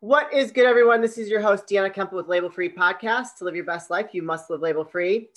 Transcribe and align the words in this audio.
What 0.00 0.30
is 0.30 0.52
good, 0.52 0.66
everyone? 0.66 1.00
This 1.00 1.16
is 1.16 1.30
your 1.30 1.40
host, 1.40 1.66
Deanna 1.66 1.92
Kemple 1.92 2.12
with 2.12 2.28
Label 2.28 2.50
Free 2.50 2.68
Podcast. 2.68 3.36
To 3.38 3.44
live 3.44 3.56
your 3.56 3.64
best 3.64 3.88
life, 3.88 4.08
you 4.12 4.22
must 4.22 4.50
live 4.50 4.60
label 4.60 4.84
free. 4.84 5.30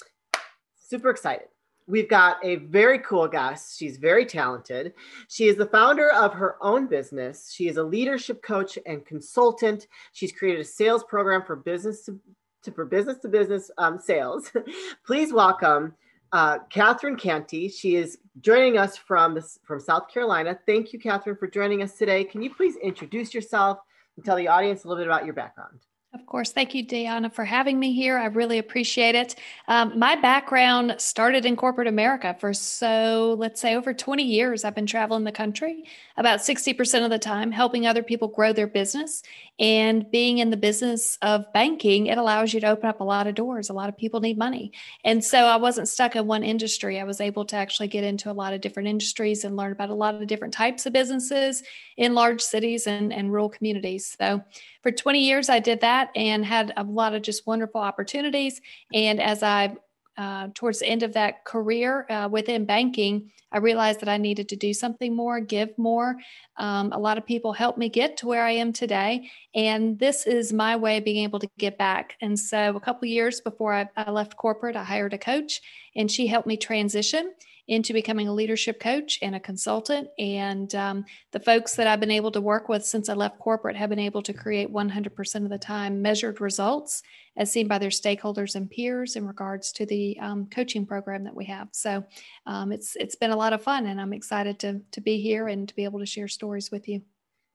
Super 0.76 1.10
excited. 1.10 1.48
We've 1.88 2.10
got 2.10 2.44
a 2.44 2.58
very 2.58 3.00
cool 3.00 3.26
guest. 3.30 3.80
She's 3.80 3.96
very 3.96 4.26
talented. 4.26 4.94
She 5.30 5.48
is 5.48 5.56
the 5.56 5.66
founder 5.66 6.12
of 6.12 6.34
her 6.34 6.58
own 6.60 6.88
business. 6.88 7.54
She 7.54 7.70
is 7.70 7.78
a 7.78 7.84
leadership 7.84 8.44
coach 8.44 8.78
and 8.86 9.06
consultant. 9.06 9.88
She's 10.12 10.34
created 10.34 10.60
a 10.60 10.66
sales 10.66 11.06
program 11.06 11.44
for 11.46 11.56
business 11.56 12.04
to, 12.04 12.20
to 12.64 12.72
for 12.74 12.84
business 12.84 13.18
to 13.20 13.30
business 13.30 13.72
um, 13.78 13.98
sales. 13.98 14.52
Please 15.06 15.32
welcome 15.32 15.96
uh, 16.34 16.58
Catherine 16.70 17.16
Canty. 17.16 17.70
She 17.70 17.96
is 17.96 18.18
joining 18.42 18.78
us 18.78 18.98
from 18.98 19.40
from 19.64 19.80
South 19.80 20.10
Carolina. 20.10 20.60
Thank 20.66 20.92
you, 20.92 21.00
Catherine, 21.00 21.38
for 21.38 21.48
joining 21.48 21.82
us 21.82 21.98
today. 21.98 22.26
Can 22.26 22.42
you 22.42 22.54
please 22.54 22.76
introduce 22.84 23.34
yourself 23.34 23.80
tell 24.24 24.38
the 24.38 24.48
audience 24.48 24.84
a 24.84 24.88
little 24.88 25.02
bit 25.02 25.08
about 25.08 25.26
your 25.26 25.34
background. 25.34 25.80
Of 26.12 26.26
course. 26.26 26.52
Thank 26.52 26.74
you, 26.74 26.84
Deanna, 26.84 27.32
for 27.32 27.46
having 27.46 27.80
me 27.80 27.94
here. 27.94 28.18
I 28.18 28.26
really 28.26 28.58
appreciate 28.58 29.14
it. 29.14 29.36
Um, 29.68 30.00
my 30.00 30.16
background 30.16 30.96
started 30.98 31.46
in 31.46 31.56
corporate 31.56 31.86
America 31.86 32.36
for 32.40 32.52
so, 32.52 33.36
let's 33.38 33.62
say, 33.62 33.76
over 33.76 33.94
20 33.94 34.24
years. 34.24 34.64
I've 34.64 34.74
been 34.74 34.88
traveling 34.88 35.24
the 35.24 35.32
country 35.32 35.84
about 36.18 36.40
60% 36.40 37.04
of 37.04 37.12
the 37.12 37.20
time, 37.20 37.52
helping 37.52 37.86
other 37.86 38.02
people 38.02 38.28
grow 38.28 38.54
their 38.54 38.66
business. 38.66 39.22
And 39.60 40.10
being 40.10 40.40
in 40.40 40.50
the 40.50 40.58
business 40.58 41.20
of 41.22 41.46
banking, 41.54 42.08
it 42.08 42.18
allows 42.18 42.56
you 42.56 42.60
to 42.62 42.70
open 42.70 42.90
up 42.90 43.02
a 43.02 43.04
lot 43.04 43.28
of 43.28 43.36
doors. 43.36 43.70
A 43.70 43.74
lot 43.74 43.90
of 43.90 43.96
people 43.96 44.20
need 44.20 44.38
money. 44.38 44.72
And 45.06 45.24
so 45.24 45.46
I 45.46 45.58
wasn't 45.58 45.90
stuck 45.90 46.16
in 46.16 46.26
one 46.26 46.44
industry. 46.44 47.00
I 47.00 47.04
was 47.04 47.22
able 47.22 47.46
to 47.46 47.56
actually 47.56 47.88
get 47.88 48.04
into 48.04 48.32
a 48.32 48.34
lot 48.34 48.54
of 48.54 48.62
different 48.62 48.90
industries 48.90 49.44
and 49.44 49.56
learn 49.56 49.74
about 49.74 49.92
a 49.92 49.94
lot 49.94 50.16
of 50.16 50.26
different 50.26 50.56
types 50.56 50.88
of 50.88 50.94
businesses 50.94 51.62
in 51.98 52.16
large 52.16 52.42
cities 52.42 52.88
and, 52.88 53.14
and 53.14 53.32
rural 53.32 53.50
communities. 53.50 54.16
So 54.20 54.42
for 54.82 54.92
20 54.92 55.20
years, 55.20 55.50
I 55.50 55.60
did 55.60 55.82
that 55.82 55.99
and 56.16 56.46
had 56.46 56.74
a 56.78 56.84
lot 56.84 57.14
of 57.14 57.22
just 57.22 57.46
wonderful 57.46 57.82
opportunities. 57.82 58.62
And 58.94 59.22
as 59.22 59.44
I 59.44 59.76
uh, 60.20 60.50
towards 60.54 60.80
the 60.80 60.86
end 60.86 61.02
of 61.02 61.14
that 61.14 61.46
career 61.46 62.06
uh, 62.10 62.28
within 62.30 62.66
banking, 62.66 63.32
I 63.54 63.60
realized 63.60 64.02
that 64.02 64.10
I 64.10 64.18
needed 64.18 64.50
to 64.50 64.58
do 64.58 64.74
something 64.74 65.16
more, 65.16 65.40
give 65.40 65.70
more. 65.78 66.18
Um, 66.58 66.92
a 66.92 67.00
lot 67.00 67.18
of 67.18 67.26
people 67.26 67.54
helped 67.54 67.78
me 67.78 67.88
get 67.88 68.18
to 68.18 68.28
where 68.28 68.44
I 68.44 68.52
am 68.52 68.74
today, 68.74 69.30
and 69.56 69.98
this 69.98 70.28
is 70.28 70.52
my 70.52 70.76
way 70.76 70.98
of 70.98 71.06
being 71.06 71.24
able 71.24 71.40
to 71.40 71.50
give 71.58 71.78
back. 71.78 72.18
And 72.20 72.38
so, 72.38 72.76
a 72.76 72.82
couple 72.82 73.08
years 73.08 73.40
before 73.40 73.74
I, 73.74 73.88
I 73.96 74.12
left 74.12 74.36
corporate, 74.36 74.76
I 74.76 74.84
hired 74.84 75.14
a 75.14 75.18
coach, 75.18 75.62
and 75.96 76.12
she 76.12 76.28
helped 76.28 76.48
me 76.48 76.58
transition 76.58 77.32
into 77.70 77.94
becoming 77.94 78.28
a 78.28 78.34
leadership 78.34 78.80
coach 78.80 79.20
and 79.22 79.36
a 79.36 79.40
consultant. 79.40 80.10
And 80.18 80.74
um, 80.74 81.06
the 81.32 81.40
folks 81.40 81.76
that 81.76 81.86
I've 81.86 82.00
been 82.00 82.10
able 82.10 82.32
to 82.32 82.42
work 82.42 82.68
with 82.68 82.84
since 82.84 83.10
I 83.10 83.14
left 83.14 83.38
corporate 83.38 83.76
have 83.76 83.90
been 83.90 84.00
able 84.00 84.24
to 84.24 84.34
create 84.34 84.74
100% 84.74 85.44
of 85.44 85.50
the 85.50 85.58
time 85.60 86.02
measured 86.02 86.42
results 86.42 87.04
as 87.38 87.52
seen 87.52 87.68
by 87.68 87.78
their 87.78 87.92
stakeholders 87.92 88.56
and 88.56 88.70
peers 88.70 89.16
in 89.16 89.28
regards 89.28 89.72
to 89.74 89.86
the 89.86 90.20
um, 90.20 90.48
coaching 90.48 90.84
program 90.86 91.24
that 91.24 91.36
we 91.36 91.46
have. 91.46 91.70
So 91.72 92.04
um, 92.48 92.72
it's 92.72 92.96
it's 92.96 93.16
been 93.16 93.32
a 93.32 93.38
lot 93.38 93.54
of 93.54 93.62
fun, 93.62 93.86
and 93.86 94.02
I'm 94.02 94.14
excited 94.14 94.60
to 94.60 94.82
to 94.92 95.02
be 95.02 95.22
here 95.22 95.48
and 95.48 95.68
to 95.70 95.76
be 95.76 95.84
able 95.84 96.00
to 96.00 96.06
share 96.06 96.28
stories 96.28 96.72
with 96.72 96.90
you. 96.90 97.04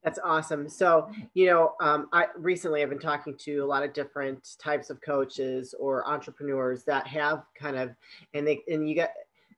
That's 0.04 0.18
awesome. 0.22 0.68
So, 0.68 1.08
you 1.32 1.46
know, 1.46 1.72
um, 1.80 2.08
I 2.12 2.26
recently 2.36 2.82
I've 2.82 2.90
been 2.90 2.98
talking 2.98 3.34
to 3.38 3.60
a 3.60 3.64
lot 3.64 3.82
of 3.82 3.94
different 3.94 4.56
types 4.60 4.90
of 4.90 5.00
coaches 5.00 5.74
or 5.80 6.06
entrepreneurs 6.06 6.84
that 6.84 7.06
have 7.06 7.44
kind 7.58 7.76
of, 7.76 7.90
and 8.34 8.46
they, 8.46 8.62
and 8.68 8.86
you 8.86 8.94
get, 8.94 9.14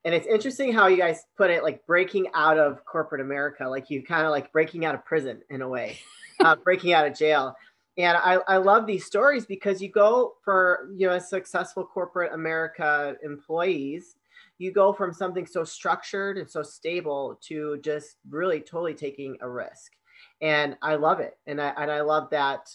and 0.07 0.15
it's 0.15 0.27
interesting 0.27 0.73
how 0.73 0.87
you 0.87 0.97
guys 0.97 1.25
put 1.37 1.51
it 1.51 1.63
like 1.63 1.85
breaking 1.87 2.29
out 2.33 2.59
of 2.59 2.83
corporate 2.87 3.21
america 3.21 3.69
like 3.69 3.91
you 3.91 4.03
kind 4.03 4.25
of 4.25 4.31
like 4.31 4.51
breaking 4.53 4.87
out 4.87 4.95
of 4.95 5.05
prison 5.05 5.43
in 5.51 5.61
a 5.61 5.69
way 5.69 5.99
uh, 6.41 6.57
breaking 6.57 6.93
out 6.93 7.07
of 7.07 7.17
jail. 7.17 7.57
And 7.99 8.17
I, 8.17 8.39
I 8.47 8.57
love 8.59 8.87
these 8.87 9.07
stories 9.07 9.47
because 9.47 9.81
you 9.81 9.89
go 9.91 10.35
for 10.45 10.89
you 10.95 11.07
know 11.07 11.15
a 11.15 11.21
successful 11.21 11.85
corporate 11.85 12.33
america 12.33 13.17
employees 13.25 14.17
you 14.59 14.73
go 14.73 14.93
from 14.93 15.13
something 15.13 15.47
so 15.47 15.65
structured 15.65 16.39
and 16.39 16.51
so 16.51 16.63
stable 16.63 17.39
to 17.43 17.79
just 17.83 18.17
really 18.31 18.61
totally 18.61 18.95
taking 18.95 19.37
a 19.41 19.49
risk. 19.49 19.93
And 20.41 20.77
i 20.83 20.95
love 20.97 21.21
it. 21.21 21.39
And 21.47 21.61
i 21.61 21.73
and 21.77 21.91
i 21.91 22.03
love 22.03 22.31
that 22.31 22.69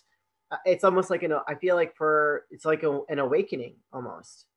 uh, 0.52 0.58
it's 0.66 0.84
almost 0.84 1.10
like 1.12 1.24
an 1.24 1.34
i 1.48 1.56
feel 1.56 1.76
like 1.76 1.96
for 1.96 2.46
it's 2.50 2.66
like 2.66 2.84
a, 2.84 3.02
an 3.10 3.20
awakening 3.20 3.76
almost 3.94 4.48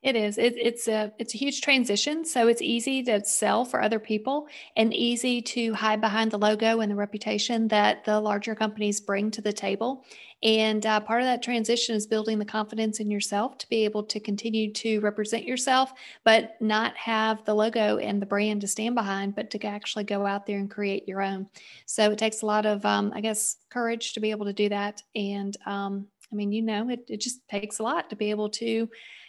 it 0.00 0.14
is. 0.14 0.38
It, 0.38 0.54
it's 0.56 0.86
a 0.86 1.12
it's 1.18 1.34
a 1.34 1.38
huge 1.38 1.60
transition. 1.60 2.24
So 2.24 2.46
it's 2.46 2.62
easy 2.62 3.02
to 3.04 3.24
sell 3.24 3.64
for 3.64 3.82
other 3.82 3.98
people 3.98 4.46
and 4.76 4.94
easy 4.94 5.42
to 5.42 5.74
hide 5.74 6.00
behind 6.00 6.30
the 6.30 6.38
logo 6.38 6.80
and 6.80 6.90
the 6.90 6.96
reputation 6.96 7.68
that 7.68 8.04
the 8.04 8.20
larger 8.20 8.54
companies 8.54 9.00
bring 9.00 9.30
to 9.32 9.42
the 9.42 9.52
table. 9.52 10.04
And 10.40 10.86
uh, 10.86 11.00
part 11.00 11.20
of 11.20 11.26
that 11.26 11.42
transition 11.42 11.96
is 11.96 12.06
building 12.06 12.38
the 12.38 12.44
confidence 12.44 13.00
in 13.00 13.10
yourself 13.10 13.58
to 13.58 13.68
be 13.68 13.84
able 13.84 14.04
to 14.04 14.20
continue 14.20 14.72
to 14.74 15.00
represent 15.00 15.44
yourself, 15.44 15.92
but 16.22 16.56
not 16.60 16.96
have 16.96 17.44
the 17.44 17.54
logo 17.54 17.98
and 17.98 18.22
the 18.22 18.26
brand 18.26 18.60
to 18.60 18.68
stand 18.68 18.94
behind, 18.94 19.34
but 19.34 19.50
to 19.50 19.66
actually 19.66 20.04
go 20.04 20.26
out 20.26 20.46
there 20.46 20.58
and 20.58 20.70
create 20.70 21.08
your 21.08 21.22
own. 21.22 21.48
So 21.86 22.12
it 22.12 22.18
takes 22.18 22.42
a 22.42 22.46
lot 22.46 22.66
of, 22.66 22.84
um, 22.86 23.12
I 23.16 23.20
guess, 23.20 23.56
courage 23.68 24.12
to 24.12 24.20
be 24.20 24.30
able 24.30 24.46
to 24.46 24.52
do 24.52 24.68
that. 24.68 25.02
And 25.16 25.56
um, 25.66 26.06
I 26.30 26.36
mean, 26.36 26.52
you 26.52 26.62
know, 26.62 26.88
it, 26.88 27.04
it 27.08 27.20
just 27.20 27.46
takes 27.48 27.80
a 27.80 27.82
lot 27.82 28.10
to 28.10 28.16
be 28.16 28.30
able 28.30 28.50
to 28.50 28.88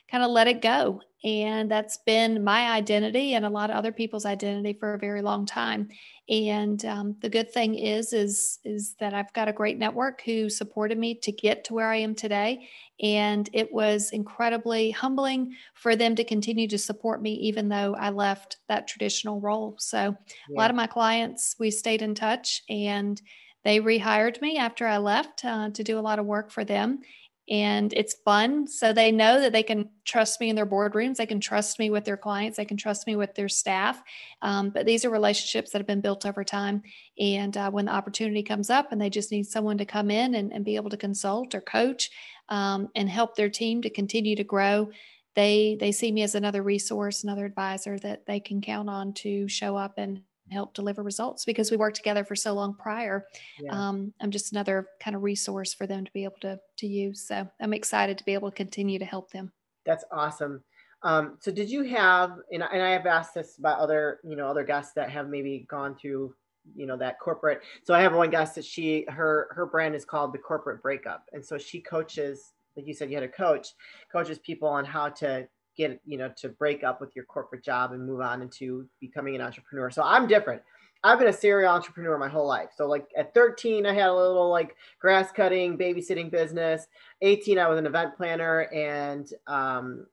kind 0.10 0.24
of 0.24 0.32
let 0.32 0.48
it 0.48 0.62
go. 0.62 1.02
And 1.22 1.70
that's 1.70 1.98
been 2.06 2.46
my 2.46 2.72
identity 2.72 3.34
and 3.34 3.46
a 3.46 3.50
lot 3.50 3.70
of 3.70 3.76
other 3.76 3.92
people's 3.92 4.26
identity 4.26 4.72
for 4.80 4.94
a 4.94 5.00
very 5.00 5.22
long 5.22 5.46
time. 5.46 5.90
And 6.30 6.84
um, 6.86 7.16
the 7.22 7.28
good 7.28 7.52
thing 7.52 7.76
is, 7.76 8.14
is, 8.14 8.60
is 8.64 8.96
that 9.02 9.14
I've 9.14 9.34
got 9.34 9.50
a 9.50 9.54
great 9.54 9.78
network 9.78 10.22
who 10.22 10.50
supported 10.50 10.98
me 10.98 11.16
to 11.16 11.32
get 11.34 11.66
to 11.66 11.74
where 11.74 11.90
I 11.90 11.98
am 11.98 12.16
today. 12.16 12.70
And 13.02 13.50
it 13.52 13.74
was 13.74 14.12
incredibly 14.12 14.92
humbling 14.92 15.56
for 15.74 15.98
them 15.98 16.16
to 16.16 16.24
continue 16.24 16.70
to 16.70 16.78
support 16.78 17.22
me, 17.22 17.34
even 17.34 17.68
though 17.68 17.96
I 17.96 18.12
left 18.12 18.58
that 18.70 18.88
traditional 18.88 19.42
role. 19.42 19.76
So 19.78 20.16
yeah. 20.50 20.56
a 20.56 20.58
lot 20.58 20.70
of 20.70 20.78
my 20.78 20.88
clients, 20.88 21.56
we 21.60 21.70
stayed 21.70 22.02
in 22.02 22.16
touch 22.16 22.64
and 22.70 23.22
they 23.66 23.82
rehired 23.82 24.42
me 24.42 24.58
after 24.58 24.88
I 24.88 24.98
left 24.98 25.44
uh, 25.44 25.70
to 25.72 25.84
do 25.84 26.00
a 26.00 26.02
lot 26.02 26.20
of 26.20 26.26
work 26.26 26.50
for 26.50 26.64
them 26.64 27.00
and 27.50 27.92
it's 27.94 28.14
fun. 28.14 28.68
So 28.68 28.94
they 28.94 29.12
know 29.12 29.42
that 29.42 29.52
they 29.52 29.64
can 29.64 29.90
trust 30.06 30.40
me 30.40 30.50
in 30.50 30.56
their 30.56 30.68
boardrooms. 30.68 31.16
They 31.16 31.26
can 31.26 31.40
trust 31.40 31.80
me 31.80 31.90
with 31.90 32.06
their 32.06 32.18
clients. 32.18 32.58
They 32.58 32.66
can 32.66 32.78
trust 32.78 33.08
me 33.08 33.16
with 33.16 33.34
their 33.34 33.50
staff. 33.50 34.02
Um, 34.42 34.70
but 34.70 34.86
these 34.86 35.04
are 35.04 35.10
relationships 35.10 35.72
that 35.72 35.80
have 35.80 35.88
been 35.88 36.02
built 36.02 36.26
over 36.26 36.44
time. 36.44 36.84
And 37.20 37.58
uh, 37.58 37.72
when 37.72 37.86
the 37.86 37.94
opportunity 37.94 38.44
comes 38.44 38.70
up 38.70 38.92
and 38.92 39.02
they 39.02 39.10
just 39.10 39.32
need 39.32 39.48
someone 39.48 39.80
to 39.80 39.86
come 39.86 40.12
in 40.12 40.36
and, 40.36 40.54
and 40.54 40.64
be 40.64 40.76
able 40.76 40.92
to 40.92 40.98
consult 40.98 41.56
or 41.56 41.62
coach 41.62 42.12
um, 42.50 42.90
and 42.96 43.10
help 43.10 43.36
their 43.36 43.50
team 43.50 43.82
to 43.82 43.90
continue 43.90 44.36
to 44.36 44.44
grow, 44.44 44.90
they 45.36 45.78
they 45.80 45.92
see 45.92 46.12
me 46.12 46.24
as 46.24 46.36
another 46.36 46.62
resource, 46.62 47.24
another 47.24 47.46
advisor 47.46 47.98
that 48.00 48.26
they 48.26 48.40
can 48.40 48.62
count 48.62 48.90
on 48.90 49.14
to 49.14 49.48
show 49.48 49.76
up 49.76 49.94
and 49.98 50.22
help 50.52 50.74
deliver 50.74 51.04
results 51.04 51.46
because 51.46 51.72
we 51.72 51.78
worked 51.78 51.96
together 51.96 52.24
for 52.24 52.36
so 52.36 52.54
long 52.54 52.74
prior. 52.74 53.26
Yeah. 53.60 53.72
Um, 53.72 54.14
I'm 54.22 54.32
just 54.32 54.52
another 54.52 54.88
kind 55.00 55.16
of 55.16 55.24
resource 55.24 55.74
for 55.74 55.88
them 55.88 56.06
to 56.06 56.12
be 56.12 56.24
able 56.24 56.40
to 56.42 56.60
to 56.78 56.88
use. 56.88 57.22
So 57.28 57.48
I'm 57.60 57.74
excited 57.74 58.18
to 58.18 58.26
be 58.26 58.34
able 58.34 58.50
to 58.50 58.56
continue 58.56 59.00
to 59.00 59.06
help 59.06 59.32
them. 59.32 59.52
That's 59.86 60.04
awesome. 60.12 60.64
Um, 61.02 61.38
so 61.40 61.52
did 61.52 61.70
you 61.70 61.84
have 61.84 62.38
and, 62.52 62.64
and 62.64 62.82
I 62.82 62.90
have 62.90 63.06
asked 63.06 63.34
this 63.34 63.58
about 63.58 63.80
other 63.80 64.20
you 64.24 64.36
know 64.36 64.48
other 64.48 64.64
guests 64.64 64.94
that 64.94 65.10
have 65.10 65.30
maybe 65.30 65.66
gone 65.70 65.96
through 65.96 66.36
you 66.76 66.86
know 66.86 66.98
that 66.98 67.20
corporate 67.20 67.62
so 67.84 67.94
i 67.94 68.02
have 68.02 68.14
one 68.14 68.30
guest 68.30 68.56
that 68.56 68.66
she 68.66 69.06
her 69.08 69.48
her 69.52 69.66
brand 69.66 69.96
is 69.96 70.06
called 70.06 70.34
the 70.34 70.38
corporate 70.38 70.82
breakup 70.82 71.26
and 71.34 71.44
so 71.44 71.58
she 71.58 71.80
coaches 71.80 72.54
like 72.76 72.86
you 72.88 72.94
said 72.94 73.10
you 73.10 73.16
had 73.16 73.24
a 73.24 73.30
coach 73.30 73.70
coaches 74.12 74.40
people 74.40 74.68
on 74.68 74.86
how 74.86 75.10
to 75.10 75.48
get 75.80 76.00
you 76.06 76.18
know 76.18 76.30
to 76.36 76.50
break 76.50 76.84
up 76.84 77.00
with 77.00 77.16
your 77.16 77.26
corporate 77.26 77.64
job 77.64 77.94
and 77.94 78.06
move 78.06 78.20
on 78.20 78.42
into 78.42 78.86
becoming 79.00 79.36
an 79.36 79.42
entrepreneur. 79.42 79.90
So 79.90 80.04
i'm 80.04 80.28
different. 80.28 80.62
I've 81.02 81.18
been 81.18 81.30
a 81.30 81.34
serial 81.34 81.72
entrepreneur 81.72 82.18
my 82.18 82.28
whole 82.28 82.46
life. 82.46 82.72
So 82.76 82.86
like 82.86 83.08
at 83.18 83.34
13 83.34 83.86
i 83.86 83.94
had 83.94 84.10
a 84.10 84.14
little 84.14 84.50
like 84.50 84.76
grass 85.00 85.32
cutting 85.32 85.78
babysitting 85.78 86.30
business. 86.30 86.86
18 87.22 87.58
i 87.58 87.68
was 87.68 87.80
an 87.80 87.86
event 87.86 88.16
planner 88.18 88.62
and 88.74 89.32
um 89.48 90.06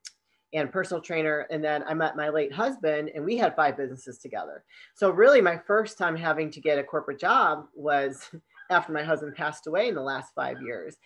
and 0.54 0.70
personal 0.70 1.02
trainer. 1.02 1.46
And 1.50 1.62
then 1.62 1.82
i 1.88 1.94
met 1.94 2.16
my 2.16 2.28
late 2.28 2.52
husband 2.52 3.10
and 3.14 3.24
we 3.24 3.36
had 3.36 3.56
five 3.56 3.76
businesses 3.76 4.18
together. 4.18 4.62
So 4.94 5.10
really 5.10 5.40
my 5.40 5.58
first 5.66 5.98
time 5.98 6.16
having 6.16 6.50
to 6.52 6.60
get 6.60 6.78
a 6.78 6.84
corporate 6.84 7.18
job 7.18 7.66
was 7.74 8.30
after 8.70 8.92
my 8.92 9.02
husband 9.02 9.34
passed 9.34 9.66
away 9.66 9.88
in 9.88 9.94
the 9.94 10.02
last 10.02 10.34
five 10.34 10.60
years. 10.62 10.96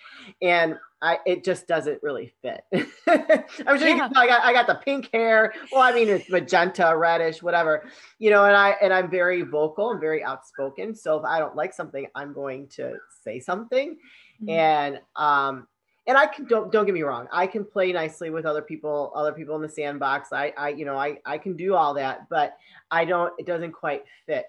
And 0.42 0.76
I 1.02 1.18
it 1.26 1.44
just 1.44 1.66
doesn't 1.66 2.02
really 2.02 2.32
fit. 2.42 2.62
I'm 3.06 3.78
sure 3.78 3.88
yeah. 3.88 4.08
I 4.14 4.26
got 4.26 4.42
I 4.42 4.52
got 4.52 4.66
the 4.66 4.80
pink 4.84 5.08
hair. 5.12 5.54
Well, 5.72 5.82
I 5.82 5.92
mean 5.92 6.08
it's 6.08 6.28
magenta, 6.30 6.94
reddish, 6.96 7.42
whatever. 7.42 7.88
You 8.18 8.30
know, 8.30 8.44
and 8.44 8.56
I 8.56 8.76
and 8.82 8.92
I'm 8.92 9.10
very 9.10 9.42
vocal 9.42 9.90
and 9.90 10.00
very 10.00 10.22
outspoken. 10.22 10.94
So 10.94 11.18
if 11.18 11.24
I 11.24 11.38
don't 11.38 11.56
like 11.56 11.72
something, 11.72 12.06
I'm 12.14 12.32
going 12.32 12.68
to 12.76 12.96
say 13.24 13.40
something. 13.40 13.96
Mm-hmm. 14.42 14.50
And 14.50 15.00
um 15.16 15.66
and 16.06 16.18
I 16.18 16.26
can 16.26 16.46
don't 16.46 16.72
don't 16.72 16.86
get 16.86 16.94
me 16.94 17.02
wrong, 17.02 17.28
I 17.32 17.46
can 17.46 17.64
play 17.64 17.92
nicely 17.92 18.30
with 18.30 18.44
other 18.44 18.62
people, 18.62 19.12
other 19.14 19.32
people 19.32 19.56
in 19.56 19.62
the 19.62 19.68
sandbox. 19.68 20.32
I 20.32 20.52
I 20.56 20.70
you 20.70 20.84
know, 20.84 20.96
I 20.96 21.18
I 21.24 21.38
can 21.38 21.56
do 21.56 21.74
all 21.74 21.94
that, 21.94 22.28
but 22.28 22.56
I 22.90 23.04
don't 23.04 23.32
it 23.38 23.46
doesn't 23.46 23.72
quite 23.72 24.04
fit. 24.26 24.46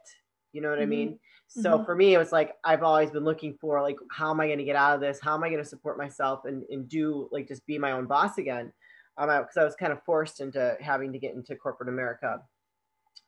You 0.54 0.62
know 0.62 0.70
what 0.70 0.80
mm-hmm. 0.80 0.84
I 0.84 0.88
mean? 0.88 1.20
So 1.54 1.72
mm-hmm. 1.72 1.86
for 1.86 1.96
me, 1.96 2.14
it 2.14 2.18
was 2.18 2.32
like 2.32 2.56
I've 2.64 2.84
always 2.84 3.12
been 3.12 3.26
looking 3.26 3.58
for 3.60 3.82
like 3.82 3.98
how 4.10 4.32
am 4.32 4.40
I 4.40 4.48
going 4.48 4.60
to 4.60 4.64
get 4.64 4.78
out 4.78 4.96
of 4.96 5.02
this? 5.02 5.20
How 5.20 5.36
am 5.36 5.44
I 5.44 5.50
going 5.50 5.62
to 5.62 5.68
support 5.68 5.98
myself 5.98 6.46
and 6.46 6.64
and 6.70 6.88
do 6.88 7.28
like 7.32 7.48
just 7.48 7.66
be 7.66 7.78
my 7.78 7.92
own 7.92 8.06
boss 8.06 8.38
again? 8.38 8.72
Um, 9.18 9.28
because 9.28 9.58
I 9.58 9.66
was 9.66 9.76
kind 9.76 9.92
of 9.92 10.02
forced 10.04 10.40
into 10.40 10.78
having 10.80 11.12
to 11.12 11.20
get 11.20 11.36
into 11.36 11.56
corporate 11.56 11.90
America. 11.90 12.42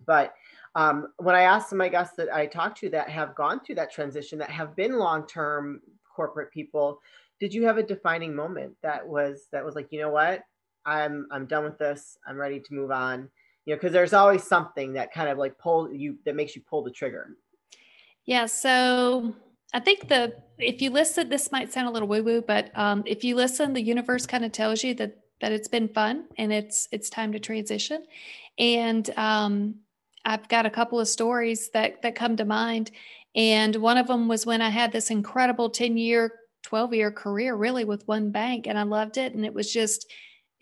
But 0.06 0.34
um, 0.76 1.08
when 1.18 1.36
I 1.36 1.42
asked 1.42 1.70
some 1.70 1.78
of 1.78 1.86
my 1.86 1.90
guests 1.90 2.16
that 2.16 2.34
I 2.34 2.46
talked 2.46 2.80
to 2.80 2.90
that 2.92 3.10
have 3.10 3.36
gone 3.36 3.60
through 3.60 3.76
that 3.76 3.92
transition, 3.92 4.40
that 4.40 4.50
have 4.50 4.76
been 4.76 4.98
long 4.98 5.28
term 5.28 5.82
corporate 6.16 6.52
people, 6.52 7.00
did 7.40 7.54
you 7.54 7.66
have 7.66 7.78
a 7.78 7.84
defining 7.84 8.34
moment 8.34 8.74
that 8.84 9.06
was 9.06 9.48
that 9.52 9.66
was 9.66 9.76
like 9.76 9.88
you 9.92 10.00
know 10.00 10.10
what 10.10 10.44
I'm 10.86 11.28
I'm 11.32 11.46
done 11.46 11.66
with 11.66 11.78
this. 11.78 12.18
I'm 12.26 12.38
ready 12.38 12.60
to 12.60 12.74
move 12.74 12.92
on. 12.92 13.30
You 13.66 13.74
know, 13.74 13.78
because 13.78 13.94
there's 13.94 14.14
always 14.14 14.44
something 14.44 14.94
that 14.94 15.14
kind 15.14 15.30
of 15.30 15.38
like 15.38 15.58
pull 15.58 15.94
you 15.94 16.18
that 16.26 16.36
makes 16.36 16.56
you 16.56 16.62
pull 16.70 16.84
the 16.84 16.92
trigger. 16.92 17.36
Yeah. 18.26 18.46
So 18.46 19.36
I 19.74 19.80
think 19.80 20.08
the 20.08 20.34
if 20.60 20.82
you 20.82 20.92
listen, 20.92 21.30
this 21.30 21.52
might 21.52 21.74
sound 21.74 21.88
a 21.88 21.92
little 21.92 22.08
woo 22.08 22.24
woo, 22.24 22.42
but 22.42 22.72
um, 22.78 23.04
if 23.06 23.24
you 23.24 23.36
listen, 23.36 23.74
the 23.74 23.82
universe 23.82 24.26
kind 24.26 24.46
of 24.46 24.52
tells 24.52 24.84
you 24.84 24.94
that 24.96 25.18
that 25.42 25.52
it's 25.52 25.68
been 25.68 25.90
fun 25.90 26.26
and 26.38 26.54
it's 26.54 26.88
it's 26.92 27.10
time 27.10 27.32
to 27.34 27.40
transition. 27.40 28.04
And 28.58 29.10
um, 29.18 29.76
I've 30.26 30.48
got 30.48 30.66
a 30.66 30.70
couple 30.70 31.00
of 31.00 31.08
stories 31.08 31.70
that 31.72 32.02
that 32.02 32.16
come 32.16 32.38
to 32.38 32.46
mind. 32.46 32.92
And 33.36 33.76
one 33.78 33.98
of 33.98 34.08
them 34.08 34.28
was 34.28 34.46
when 34.46 34.62
I 34.62 34.70
had 34.70 34.92
this 34.92 35.10
incredible 35.10 35.70
10 35.72 35.98
year, 35.98 36.34
12 36.64 36.94
year 36.94 37.12
career 37.12 37.56
really 37.56 37.84
with 37.84 38.08
one 38.08 38.32
bank 38.32 38.68
and 38.68 38.78
I 38.78 38.84
loved 38.84 39.18
it. 39.18 39.34
And 39.34 39.44
it 39.44 39.54
was 39.54 39.74
just 39.74 40.10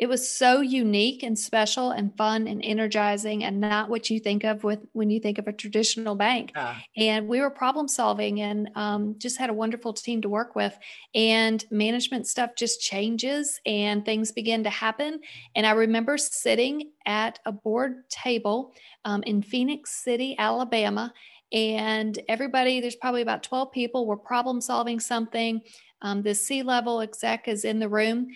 it 0.02 0.10
was 0.10 0.28
so 0.28 0.62
unique 0.62 1.22
and 1.22 1.38
special 1.38 1.92
and 1.92 2.18
fun 2.18 2.48
and 2.48 2.60
energizing 2.66 3.44
and 3.44 3.62
not 3.62 3.88
what 3.88 4.10
you 4.10 4.20
think 4.20 4.44
of 4.44 4.64
with 4.64 4.80
when 4.94 5.12
you 5.12 5.20
think 5.20 5.38
of 5.38 5.48
a 5.48 5.54
traditional 5.54 6.16
bank. 6.16 6.52
And 6.98 7.28
we 7.28 7.40
were 7.40 7.52
problem 7.52 7.88
solving 7.88 8.42
and 8.42 8.72
um, 8.74 9.14
just 9.20 9.38
had 9.38 9.52
a 9.52 9.54
wonderful 9.54 9.94
team 9.94 10.24
to 10.24 10.30
work 10.30 10.56
with. 10.56 10.76
And 11.14 11.64
management 11.70 12.26
stuff 12.26 12.56
just 12.58 12.82
changes 12.82 13.62
and 13.64 14.04
things 14.04 14.32
begin 14.32 14.64
to 14.64 14.72
happen. 14.72 15.20
And 15.56 15.68
i 15.68 15.72
remember 15.72 16.18
sitting 16.18 16.90
at 17.06 17.38
a 17.46 17.52
board 17.52 18.10
table 18.10 18.74
um, 19.06 19.22
in 19.22 19.44
Phenix 19.44 19.92
city 20.04 20.36
alabama. 20.40 21.14
And 21.52 22.18
everybody 22.28 22.82
there's 22.82 22.96
probably 22.96 23.22
about 23.22 23.44
12 23.44 23.72
people 23.72 24.08
were 24.08 24.18
problem 24.18 24.62
solving 24.62 25.00
something 25.00 25.62
um, 26.02 26.22
the 26.24 26.34
C 26.34 26.64
level 26.64 27.02
exec 27.02 27.48
is 27.48 27.64
in 27.64 27.80
the 27.80 27.90
room 27.90 28.28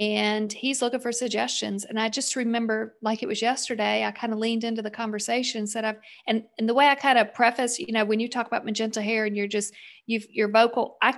and 0.00 0.52
he's 0.52 0.82
looking 0.82 1.00
for 1.00 1.12
suggestions. 1.12 1.84
And 1.84 1.98
I 1.98 2.08
just 2.08 2.36
remember, 2.36 2.96
like 3.02 3.22
it 3.22 3.28
was 3.28 3.42
yesterday, 3.42 4.04
I 4.04 4.10
kind 4.10 4.32
of 4.32 4.38
leaned 4.38 4.64
into 4.64 4.82
the 4.82 4.90
conversation, 4.90 5.60
and 5.60 5.68
said, 5.68 5.84
"I've," 5.84 5.98
and 6.26 6.44
and 6.58 6.68
the 6.68 6.74
way 6.74 6.88
I 6.88 6.94
kind 6.94 7.18
of 7.18 7.34
preface, 7.34 7.78
you 7.78 7.92
know, 7.92 8.04
when 8.04 8.20
you 8.20 8.28
talk 8.28 8.46
about 8.46 8.64
magenta 8.64 9.02
hair 9.02 9.24
and 9.24 9.36
you're 9.36 9.46
just 9.46 9.72
you've 10.06 10.26
you're 10.30 10.50
vocal, 10.50 10.96
I 11.02 11.14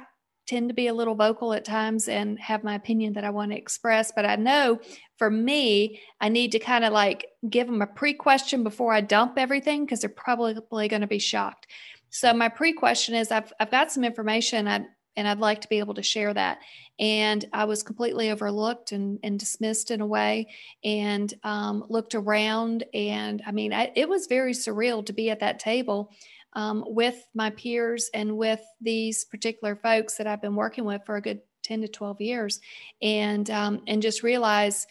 tend 0.47 0.69
to 0.69 0.75
be 0.75 0.89
a 0.89 0.95
little 0.95 1.15
vocal 1.15 1.55
at 1.55 1.65
times 1.65 2.09
and 2.09 2.39
have 2.39 2.65
my 2.65 2.75
opinion 2.75 3.15
that 3.15 3.25
I 3.25 3.31
want 3.31 3.53
to 3.53 3.57
express. 3.59 4.12
But 4.15 4.27
I 4.27 4.37
know 4.37 4.81
for 5.17 5.31
me, 5.31 6.00
I 6.21 6.29
need 6.29 6.53
to 6.53 6.59
kind 6.59 6.85
of 6.85 6.93
like 6.93 7.27
give 7.49 7.67
them 7.67 7.83
a 7.83 7.87
pre 7.87 8.15
question 8.15 8.62
before 8.62 8.93
I 8.93 9.00
dump 9.00 9.39
everything 9.39 9.85
because 9.85 10.00
they're 10.00 10.11
probably 10.11 10.89
going 10.89 11.00
to 11.00 11.07
be 11.07 11.19
shocked. 11.19 11.67
So 12.11 12.33
my 12.35 12.49
pre 12.49 12.73
question 12.73 13.15
is 13.15 13.31
I've, 13.31 13.53
I've 13.59 13.71
got 13.71 13.91
some 13.91 14.05
information. 14.05 14.69
I, 14.69 14.85
and 15.16 15.26
I'd 15.28 15.38
like 15.38 15.61
to 15.62 15.69
be 15.69 15.78
able 15.78 15.94
to 15.94 16.02
share 16.02 16.32
that. 16.34 16.58
And 16.99 17.44
I 17.52 17.64
was 17.64 17.82
completely 17.82 18.31
overlooked 18.31 18.93
and, 18.93 19.19
and 19.22 19.38
dismissed 19.38 19.90
in 19.90 20.00
a 20.00 20.06
way, 20.06 20.49
and 20.84 21.32
um, 21.43 21.84
looked 21.88 22.14
around. 22.14 22.84
And 22.94 23.43
I 23.46 23.52
mean, 23.52 23.72
I, 23.72 23.93
it 23.96 24.08
was 24.08 24.26
very 24.26 24.52
surreal 24.52 25.05
to 25.06 25.12
be 25.12 25.31
at 25.31 25.40
that 25.40 25.58
table 25.58 26.12
um, 26.52 26.84
with 26.87 27.26
my 27.34 27.50
peers 27.50 28.11
and 28.14 28.37
with 28.37 28.61
these 28.81 29.25
particular 29.25 29.76
folks 29.76 30.16
that 30.16 30.26
I've 30.26 30.43
been 30.43 30.56
working 30.56 30.84
with 30.84 31.02
for 31.05 31.16
a 31.16 31.20
good 31.20 31.40
10 31.64 31.81
to 31.81 31.88
12 31.88 32.20
years, 32.20 32.61
and 33.02 33.49
um, 33.50 33.82
and 33.87 34.02
just 34.02 34.22
realize 34.22 34.87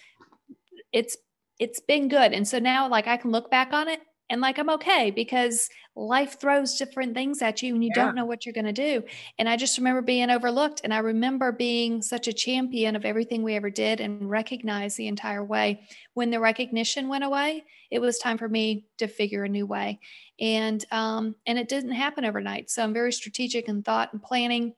it's 0.92 1.18
it's 1.60 1.80
been 1.80 2.08
good. 2.08 2.34
And 2.34 2.48
so 2.48 2.60
now, 2.60 2.90
like, 2.90 3.08
I 3.08 3.18
can 3.18 3.32
look 3.32 3.52
back 3.52 3.74
on 3.74 3.88
it 3.88 4.02
and 4.30 4.42
like 4.42 4.58
I'm 4.58 4.70
okay 4.72 5.12
because 5.12 5.70
life 5.96 6.40
throws 6.40 6.78
different 6.78 7.14
things 7.14 7.42
at 7.42 7.62
you 7.62 7.76
and 7.76 7.84
you 7.84 7.92
yeah. 7.96 8.04
don't 8.04 8.16
know 8.16 8.26
what 8.26 8.46
you're 8.46 8.54
going 8.54 8.66
to 8.66 8.74
do. 8.74 9.04
And 9.38 9.48
I 9.48 9.58
just 9.58 9.78
remember 9.78 10.02
being 10.02 10.30
overlooked 10.30 10.82
and 10.84 10.94
I 10.94 11.00
remember 11.00 11.52
being 11.52 12.02
such 12.02 12.28
a 12.28 12.34
champion 12.34 12.96
of 12.96 13.06
everything 13.06 13.44
we 13.44 13.56
ever 13.56 13.70
did 13.70 14.02
and 14.02 14.30
recognized 14.30 14.98
the 14.98 15.08
entire 15.08 15.44
way. 15.44 15.88
When 16.14 16.32
the 16.32 16.40
recognition 16.40 17.10
went 17.10 17.24
away, 17.24 17.64
it 17.92 18.00
was 18.00 18.18
time 18.18 18.38
for 18.38 18.50
me 18.50 18.86
to 18.98 19.08
figure 19.08 19.44
a 19.44 19.50
new 19.50 19.68
way. 19.68 20.00
And 20.40 20.84
um 20.92 21.36
and 21.46 21.60
it 21.60 21.70
didn't 21.70 21.92
happen 21.92 22.26
overnight. 22.26 22.72
So 22.72 22.84
I'm 22.84 22.94
very 22.94 23.14
strategic 23.14 23.68
in 23.68 23.84
thought 23.84 24.14
and 24.14 24.22
planning 24.22 24.74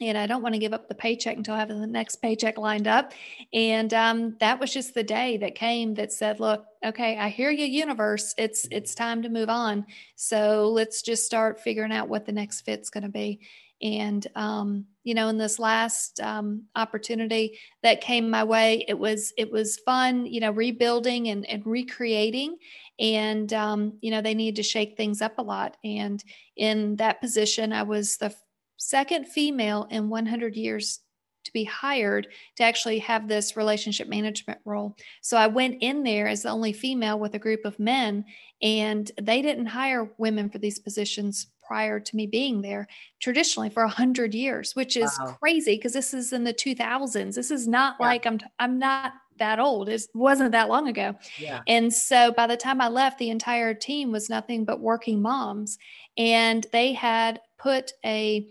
and 0.00 0.16
I 0.16 0.26
don't 0.26 0.42
want 0.42 0.54
to 0.54 0.58
give 0.58 0.72
up 0.72 0.88
the 0.88 0.94
paycheck 0.94 1.36
until 1.36 1.54
I 1.54 1.58
have 1.58 1.68
the 1.68 1.86
next 1.86 2.16
paycheck 2.16 2.56
lined 2.56 2.88
up. 2.88 3.12
And 3.52 3.92
um, 3.92 4.36
that 4.40 4.58
was 4.58 4.72
just 4.72 4.94
the 4.94 5.02
day 5.02 5.36
that 5.38 5.54
came 5.54 5.94
that 5.94 6.12
said, 6.12 6.40
"Look, 6.40 6.64
okay, 6.84 7.18
I 7.18 7.28
hear 7.28 7.50
you, 7.50 7.66
universe. 7.66 8.34
It's 8.38 8.66
it's 8.70 8.94
time 8.94 9.22
to 9.22 9.28
move 9.28 9.50
on. 9.50 9.86
So 10.16 10.70
let's 10.70 11.02
just 11.02 11.26
start 11.26 11.60
figuring 11.60 11.92
out 11.92 12.08
what 12.08 12.24
the 12.26 12.32
next 12.32 12.62
fit's 12.62 12.90
going 12.90 13.04
to 13.04 13.10
be." 13.10 13.40
And 13.82 14.26
um, 14.34 14.86
you 15.04 15.14
know, 15.14 15.28
in 15.28 15.38
this 15.38 15.58
last 15.58 16.20
um, 16.20 16.64
opportunity 16.76 17.58
that 17.82 18.02
came 18.02 18.28
my 18.28 18.44
way, 18.44 18.84
it 18.88 18.98
was 18.98 19.32
it 19.36 19.50
was 19.50 19.78
fun. 19.78 20.26
You 20.26 20.40
know, 20.40 20.50
rebuilding 20.50 21.28
and, 21.28 21.46
and 21.46 21.64
recreating, 21.66 22.56
and 22.98 23.52
um, 23.52 23.94
you 24.00 24.10
know, 24.10 24.22
they 24.22 24.34
needed 24.34 24.56
to 24.56 24.62
shake 24.62 24.96
things 24.96 25.20
up 25.22 25.38
a 25.38 25.42
lot. 25.42 25.76
And 25.84 26.22
in 26.56 26.96
that 26.96 27.20
position, 27.20 27.72
I 27.72 27.82
was 27.82 28.16
the 28.16 28.34
second 28.80 29.26
female 29.26 29.86
in 29.90 30.08
100 30.08 30.56
years 30.56 31.00
to 31.44 31.52
be 31.52 31.64
hired 31.64 32.28
to 32.56 32.62
actually 32.62 32.98
have 32.98 33.28
this 33.28 33.56
relationship 33.56 34.08
management 34.08 34.58
role. 34.64 34.96
So 35.22 35.36
I 35.36 35.46
went 35.46 35.78
in 35.80 36.02
there 36.02 36.26
as 36.26 36.42
the 36.42 36.50
only 36.50 36.72
female 36.72 37.18
with 37.18 37.34
a 37.34 37.38
group 37.38 37.64
of 37.64 37.78
men, 37.78 38.24
and 38.60 39.10
they 39.20 39.42
didn't 39.42 39.66
hire 39.66 40.10
women 40.18 40.50
for 40.50 40.58
these 40.58 40.78
positions 40.78 41.48
prior 41.66 42.00
to 42.00 42.16
me 42.16 42.26
being 42.26 42.62
there 42.62 42.88
traditionally 43.20 43.70
for 43.70 43.84
100 43.84 44.34
years 44.34 44.74
which 44.74 44.96
is 44.96 45.16
wow. 45.20 45.36
crazy 45.40 45.76
because 45.76 45.92
this 45.92 46.12
is 46.12 46.32
in 46.32 46.42
the 46.42 46.52
2000s 46.52 47.36
this 47.36 47.52
is 47.52 47.68
not 47.68 47.94
yeah. 48.00 48.06
like 48.06 48.26
i'm 48.26 48.40
i'm 48.58 48.76
not 48.76 49.12
that 49.38 49.60
old 49.60 49.88
it 49.88 50.02
wasn't 50.12 50.50
that 50.50 50.68
long 50.68 50.88
ago 50.88 51.14
yeah. 51.38 51.60
and 51.68 51.92
so 51.92 52.32
by 52.32 52.48
the 52.48 52.56
time 52.56 52.80
i 52.80 52.88
left 52.88 53.20
the 53.20 53.30
entire 53.30 53.72
team 53.72 54.10
was 54.10 54.28
nothing 54.28 54.64
but 54.64 54.80
working 54.80 55.22
moms 55.22 55.78
and 56.18 56.66
they 56.72 56.92
had 56.92 57.40
put 57.56 57.92
a 58.04 58.48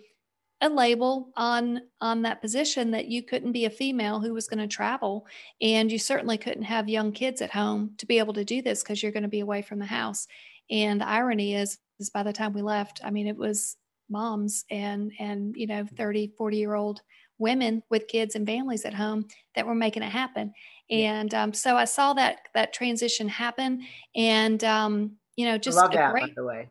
a 0.62 0.70
label 0.70 1.30
on 1.38 1.82
on 2.02 2.24
that 2.24 2.42
position 2.42 2.92
that 2.92 3.08
you 3.08 3.24
couldn't 3.24 3.54
be 3.54 3.66
a 3.66 3.70
female 3.70 4.20
who 4.20 4.34
was 4.34 4.48
going 4.48 4.60
to 4.60 4.68
travel 4.68 5.26
and 5.62 5.92
you 5.92 5.98
certainly 5.98 6.38
couldn't 6.38 6.64
have 6.64 6.90
young 6.90 7.12
kids 7.12 7.42
at 7.42 7.52
home 7.52 7.92
to 7.98 8.06
be 8.06 8.20
able 8.20 8.34
to 8.34 8.44
do 8.44 8.62
this 8.62 8.84
because 8.84 9.02
you're 9.02 9.12
going 9.12 9.24
to 9.24 9.30
be 9.30 9.40
away 9.40 9.62
from 9.62 9.80
the 9.80 9.86
house. 9.86 10.28
And 10.70 11.00
the 11.00 11.08
irony 11.08 11.56
is 11.56 11.78
is 12.00 12.10
by 12.10 12.24
the 12.24 12.34
time 12.34 12.54
we 12.54 12.62
left 12.62 13.02
i 13.04 13.10
mean 13.10 13.28
it 13.28 13.38
was 13.38 13.78
moms 14.10 14.66
and 14.70 15.12
and 15.20 15.56
you 15.56 15.68
know 15.68 15.86
30 15.96 16.34
40 16.38 16.58
year 16.58 16.74
old 16.74 17.02
women 17.40 17.82
with 17.90 18.08
kids 18.08 18.36
and 18.36 18.46
families 18.46 18.86
at 18.86 18.94
home 18.94 19.26
that 19.56 19.66
were 19.66 19.74
making 19.74 20.04
it 20.04 20.12
happen. 20.12 20.54
And 20.92 21.34
um, 21.34 21.54
so 21.54 21.78
i 21.78 21.86
saw 21.86 22.14
that 22.14 22.40
that 22.54 22.74
transition 22.74 23.30
happen 23.30 23.86
and 24.16 24.64
um, 24.64 25.12
you 25.36 25.46
know 25.46 25.58
just 25.58 25.78
I 25.78 25.82
love 25.82 25.92
that 25.94 26.12
great, 26.12 26.24
by 26.28 26.34
the 26.36 26.46
way. 26.46 26.70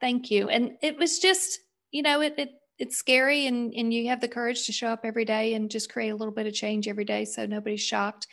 Thank 0.00 0.30
you. 0.30 0.48
And 0.48 0.72
it 0.82 0.98
was 0.98 1.18
just 1.18 1.60
you 1.90 2.02
know 2.02 2.20
it, 2.20 2.34
it 2.38 2.50
it's 2.82 2.96
scary 2.96 3.46
and 3.46 3.72
and 3.74 3.94
you 3.94 4.08
have 4.08 4.20
the 4.20 4.26
courage 4.26 4.66
to 4.66 4.72
show 4.72 4.88
up 4.88 5.02
every 5.04 5.24
day 5.24 5.54
and 5.54 5.70
just 5.70 5.92
create 5.92 6.08
a 6.08 6.16
little 6.16 6.34
bit 6.34 6.48
of 6.48 6.52
change 6.52 6.88
every 6.88 7.04
day 7.04 7.24
so 7.24 7.46
nobody's 7.46 7.80
shocked 7.80 8.26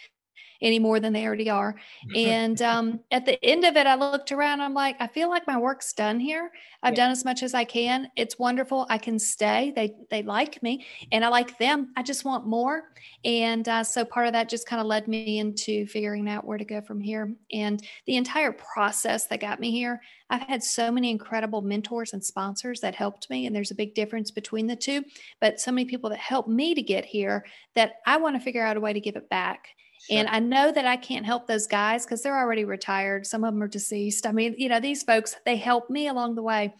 any 0.61 0.79
more 0.79 0.99
than 0.99 1.13
they 1.13 1.25
already 1.25 1.49
are. 1.49 1.75
And 2.15 2.61
um, 2.61 2.99
at 3.11 3.25
the 3.25 3.43
end 3.43 3.63
of 3.63 3.75
it, 3.77 3.87
I 3.87 3.95
looked 3.95 4.31
around. 4.31 4.61
I'm 4.61 4.73
like, 4.73 4.97
I 4.99 5.07
feel 5.07 5.29
like 5.29 5.47
my 5.47 5.57
work's 5.57 5.93
done 5.93 6.19
here. 6.19 6.51
I've 6.81 6.93
yeah. 6.93 7.03
done 7.03 7.11
as 7.11 7.23
much 7.23 7.43
as 7.43 7.53
I 7.53 7.63
can. 7.63 8.09
It's 8.15 8.39
wonderful. 8.39 8.85
I 8.89 8.97
can 8.97 9.19
stay. 9.19 9.71
They 9.75 9.95
they 10.09 10.23
like 10.23 10.61
me, 10.63 10.85
and 11.11 11.23
I 11.23 11.29
like 11.29 11.57
them. 11.57 11.91
I 11.95 12.03
just 12.03 12.25
want 12.25 12.45
more. 12.47 12.91
And 13.23 13.67
uh, 13.67 13.83
so 13.83 14.05
part 14.05 14.27
of 14.27 14.33
that 14.33 14.49
just 14.49 14.67
kind 14.67 14.79
of 14.79 14.87
led 14.87 15.07
me 15.07 15.39
into 15.39 15.85
figuring 15.87 16.29
out 16.29 16.45
where 16.45 16.57
to 16.57 16.65
go 16.65 16.81
from 16.81 16.99
here. 16.99 17.33
And 17.51 17.81
the 18.05 18.17
entire 18.17 18.51
process 18.51 19.27
that 19.27 19.41
got 19.41 19.59
me 19.59 19.71
here, 19.71 20.01
I've 20.29 20.41
had 20.41 20.63
so 20.63 20.91
many 20.91 21.11
incredible 21.11 21.61
mentors 21.61 22.13
and 22.13 22.23
sponsors 22.23 22.79
that 22.81 22.95
helped 22.95 23.29
me, 23.29 23.45
and 23.45 23.55
there's 23.55 23.71
a 23.71 23.75
big 23.75 23.93
difference 23.93 24.31
between 24.31 24.67
the 24.67 24.75
two. 24.75 25.03
But 25.41 25.59
so 25.59 25.71
many 25.71 25.85
people 25.85 26.09
that 26.11 26.19
helped 26.19 26.49
me 26.49 26.75
to 26.75 26.81
get 26.81 27.05
here 27.05 27.45
that 27.75 27.93
I 28.05 28.17
want 28.17 28.35
to 28.35 28.41
figure 28.41 28.63
out 28.63 28.77
a 28.77 28.81
way 28.81 28.93
to 28.93 28.99
give 28.99 29.15
it 29.15 29.29
back. 29.29 29.69
And 30.09 30.27
I 30.27 30.39
know 30.49 30.71
that 30.71 30.85
I 30.85 30.97
can't 30.97 31.25
help 31.25 31.47
those 31.47 31.67
guys 31.67 32.05
because 32.05 32.21
they're 32.21 32.37
already 32.37 32.65
retired. 32.65 33.25
Some 33.25 33.43
of 33.43 33.53
them 33.53 33.63
are 33.63 33.67
deceased. 33.67 34.25
I 34.25 34.31
mean, 34.31 34.55
you 34.57 34.69
know, 34.69 34.79
these 34.79 35.03
folks, 35.03 35.35
they 35.45 35.55
help 35.55 35.89
me 35.89 36.07
along 36.07 36.35
the 36.35 36.43
way. 36.43 36.73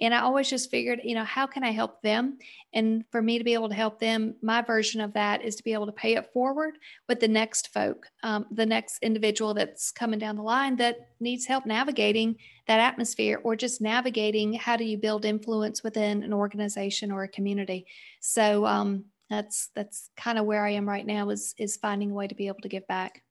And 0.00 0.12
I 0.12 0.20
always 0.20 0.50
just 0.50 0.70
figured, 0.70 1.00
you 1.04 1.14
know, 1.14 1.24
how 1.24 1.46
can 1.46 1.62
I 1.62 1.70
help 1.70 2.02
them? 2.02 2.38
And 2.72 3.04
for 3.12 3.22
me 3.22 3.38
to 3.38 3.44
be 3.44 3.54
able 3.54 3.68
to 3.68 3.74
help 3.76 4.00
them, 4.00 4.34
my 4.42 4.60
version 4.60 5.00
of 5.00 5.12
that 5.12 5.42
is 5.42 5.54
to 5.56 5.62
be 5.62 5.72
able 5.72 5.86
to 5.86 5.92
pay 5.92 6.16
it 6.16 6.32
forward 6.32 6.74
with 7.08 7.20
the 7.20 7.28
next 7.28 7.72
folk, 7.72 8.08
um, 8.24 8.46
the 8.50 8.66
next 8.66 8.98
individual 9.02 9.54
that's 9.54 9.92
coming 9.92 10.18
down 10.18 10.34
the 10.34 10.42
line 10.42 10.76
that 10.76 11.10
needs 11.20 11.46
help 11.46 11.64
navigating 11.64 12.36
that 12.66 12.80
atmosphere 12.80 13.40
or 13.44 13.54
just 13.54 13.80
navigating 13.80 14.54
how 14.54 14.76
do 14.76 14.84
you 14.84 14.98
build 14.98 15.24
influence 15.24 15.84
within 15.84 16.24
an 16.24 16.32
organization 16.32 17.12
or 17.12 17.22
a 17.22 17.28
community. 17.28 17.86
So 18.18 18.66
um, 18.66 19.04
that's 19.30 19.70
that's 19.74 20.10
kind 20.16 20.38
of 20.38 20.46
where 20.46 20.64
I 20.64 20.70
am 20.70 20.88
right 20.88 21.06
now 21.06 21.30
is 21.30 21.54
is 21.58 21.76
finding 21.76 22.10
a 22.10 22.14
way 22.14 22.26
to 22.26 22.34
be 22.34 22.46
able 22.48 22.60
to 22.60 22.68
give 22.68 22.86
back. 22.86 23.22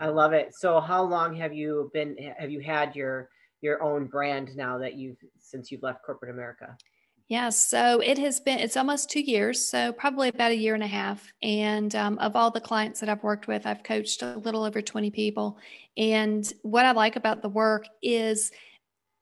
I 0.00 0.08
love 0.08 0.32
it. 0.32 0.54
So 0.54 0.80
how 0.80 1.02
long 1.02 1.34
have 1.36 1.54
you 1.54 1.90
been 1.94 2.16
have 2.38 2.50
you 2.50 2.60
had 2.60 2.94
your 2.94 3.28
your 3.60 3.82
own 3.82 4.06
brand 4.06 4.56
now 4.56 4.78
that 4.78 4.94
you've 4.94 5.18
since 5.38 5.70
you've 5.70 5.82
left 5.82 6.02
corporate 6.04 6.30
America? 6.30 6.76
Yeah, 7.28 7.48
so 7.48 8.00
it 8.00 8.18
has 8.18 8.40
been, 8.40 8.58
it's 8.58 8.76
almost 8.76 9.08
two 9.08 9.22
years, 9.22 9.66
so 9.66 9.90
probably 9.92 10.28
about 10.28 10.50
a 10.50 10.56
year 10.56 10.74
and 10.74 10.82
a 10.82 10.88
half. 10.88 11.32
And 11.42 11.94
um, 11.94 12.18
of 12.18 12.36
all 12.36 12.50
the 12.50 12.60
clients 12.60 13.00
that 13.00 13.08
I've 13.08 13.22
worked 13.22 13.46
with, 13.46 13.64
I've 13.64 13.82
coached 13.82 14.22
a 14.22 14.36
little 14.36 14.64
over 14.64 14.82
20 14.82 15.10
people. 15.12 15.56
And 15.96 16.52
what 16.60 16.84
I 16.84 16.92
like 16.92 17.16
about 17.16 17.40
the 17.40 17.48
work 17.48 17.86
is 18.02 18.52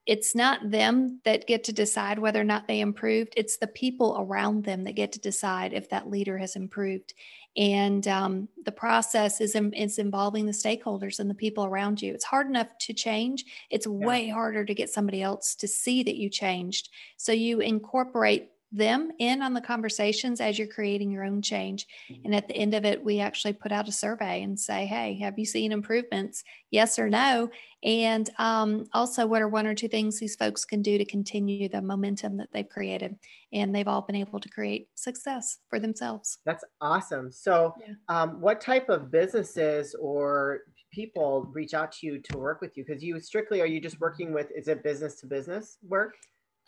it's 0.07 0.35
not 0.35 0.71
them 0.71 1.21
that 1.25 1.47
get 1.47 1.65
to 1.65 1.73
decide 1.73 2.19
whether 2.19 2.41
or 2.41 2.45
not 2.45 2.67
they 2.67 2.81
improved, 2.81 3.35
it's 3.37 3.59
the 3.59 3.67
people 3.67 4.17
around 4.19 4.65
them 4.65 4.85
that 4.85 4.95
get 4.95 5.13
to 5.13 5.21
decide 5.21 5.73
if 5.73 5.89
that 5.91 6.11
leader 6.11 6.39
has 6.39 6.57
improved. 6.57 7.15
And 7.57 8.07
um, 8.07 8.49
the 8.65 8.73
process 8.73 9.41
is, 9.41 9.55
is 9.55 9.99
involving 9.99 10.47
the 10.47 10.53
stakeholders 10.53 11.19
and 11.19 11.29
the 11.29 11.35
people 11.35 11.65
around 11.65 12.01
you. 12.01 12.15
It's 12.15 12.25
hard 12.25 12.47
enough 12.47 12.69
to 12.83 12.95
change. 12.95 13.45
It's 13.71 13.87
yeah. 13.87 13.93
way 13.93 14.29
harder 14.29 14.65
to 14.65 14.75
get 14.75 14.91
somebody 14.91 15.21
else 15.23 15.55
to 15.57 15.69
see 15.69 16.03
that 16.05 16.17
you 16.17 16.31
changed. 16.31 16.91
So 17.17 17.33
you 17.33 17.61
incorporate 17.61 18.51
them 18.73 19.11
in 19.19 19.43
on 19.43 19.53
the 19.53 19.61
conversations 19.61 20.41
as 20.41 20.59
you're 20.59 20.69
creating 20.69 21.11
your 21.11 21.25
own 21.25 21.43
change. 21.43 21.87
Mm-hmm. 22.11 22.23
And 22.25 22.35
at 22.35 22.47
the 22.47 22.57
end 22.57 22.75
of 22.75 22.85
it, 22.85 23.05
we 23.05 23.21
actually 23.21 23.53
put 23.53 23.73
out 23.73 23.89
a 23.89 23.93
survey 23.93 24.43
and 24.43 24.59
say, 24.59 24.87
hey, 24.87 25.19
have 25.21 25.39
you 25.39 25.45
seen 25.45 25.73
improvements? 25.73 26.45
Yes 26.71 26.99
or 26.99 27.09
no? 27.09 27.51
And 27.83 28.31
um, 28.39 28.87
also, 28.93 29.27
what 29.27 29.43
are 29.43 29.49
one 29.49 29.67
or 29.67 29.75
two 29.75 29.89
things 29.89 30.21
these 30.21 30.37
folks 30.37 30.65
can 30.65 30.83
do 30.83 30.99
to 30.99 31.05
continue 31.05 31.69
the 31.69 31.83
momentum 31.83 32.37
that 32.37 32.49
they've 32.53 32.69
created? 32.69 33.17
And 33.53 33.75
they've 33.75 33.89
all 33.89 34.03
been 34.03 34.17
able 34.17 34.39
to 34.39 34.49
create 34.49 34.89
success 34.95 35.59
for 35.69 35.81
themselves. 35.81 36.39
That's 36.45 36.65
awesome. 36.81 37.33
So, 37.33 37.75
yeah. 37.81 37.95
um, 38.09 38.41
what 38.41 38.61
type 38.61 38.89
of 38.89 39.11
businesses 39.11 39.97
or 39.99 40.61
people 40.93 41.51
reach 41.53 41.75
out 41.75 41.93
to 41.93 42.07
you 42.07 42.21
to 42.21 42.39
work 42.39 42.61
with 42.61 42.77
you? 42.77 42.85
Because 42.87 43.03
you 43.03 43.19
strictly 43.19 43.61
are 43.61 43.67
you 43.67 43.81
just 43.81 44.01
working 44.01 44.33
with, 44.33 44.51
is 44.55 44.69
it 44.69 44.85
business 44.85 45.17
to 45.21 45.27
business 45.27 45.79
work? 45.89 46.15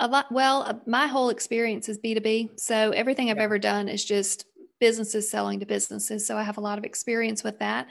A 0.03 0.09
lot. 0.09 0.33
Well, 0.33 0.63
uh, 0.63 0.75
my 0.85 1.07
whole 1.07 1.29
experience 1.29 1.89
is 1.89 1.97
B2B. 1.97 2.59
So 2.59 2.91
everything 2.91 3.31
I've 3.31 3.37
yeah. 3.37 3.45
ever 3.45 3.57
done 3.57 3.89
is 3.89 4.05
just 4.05 4.47
businesses 4.81 5.31
selling 5.31 5.61
to 5.61 5.67
businesses. 5.67 6.27
So 6.27 6.37
I 6.37 6.43
have 6.43 6.59
a 6.59 6.61
lot 6.61 6.77
of 6.77 6.83
experience 6.85 7.45
with 7.45 7.61
that. 7.61 7.87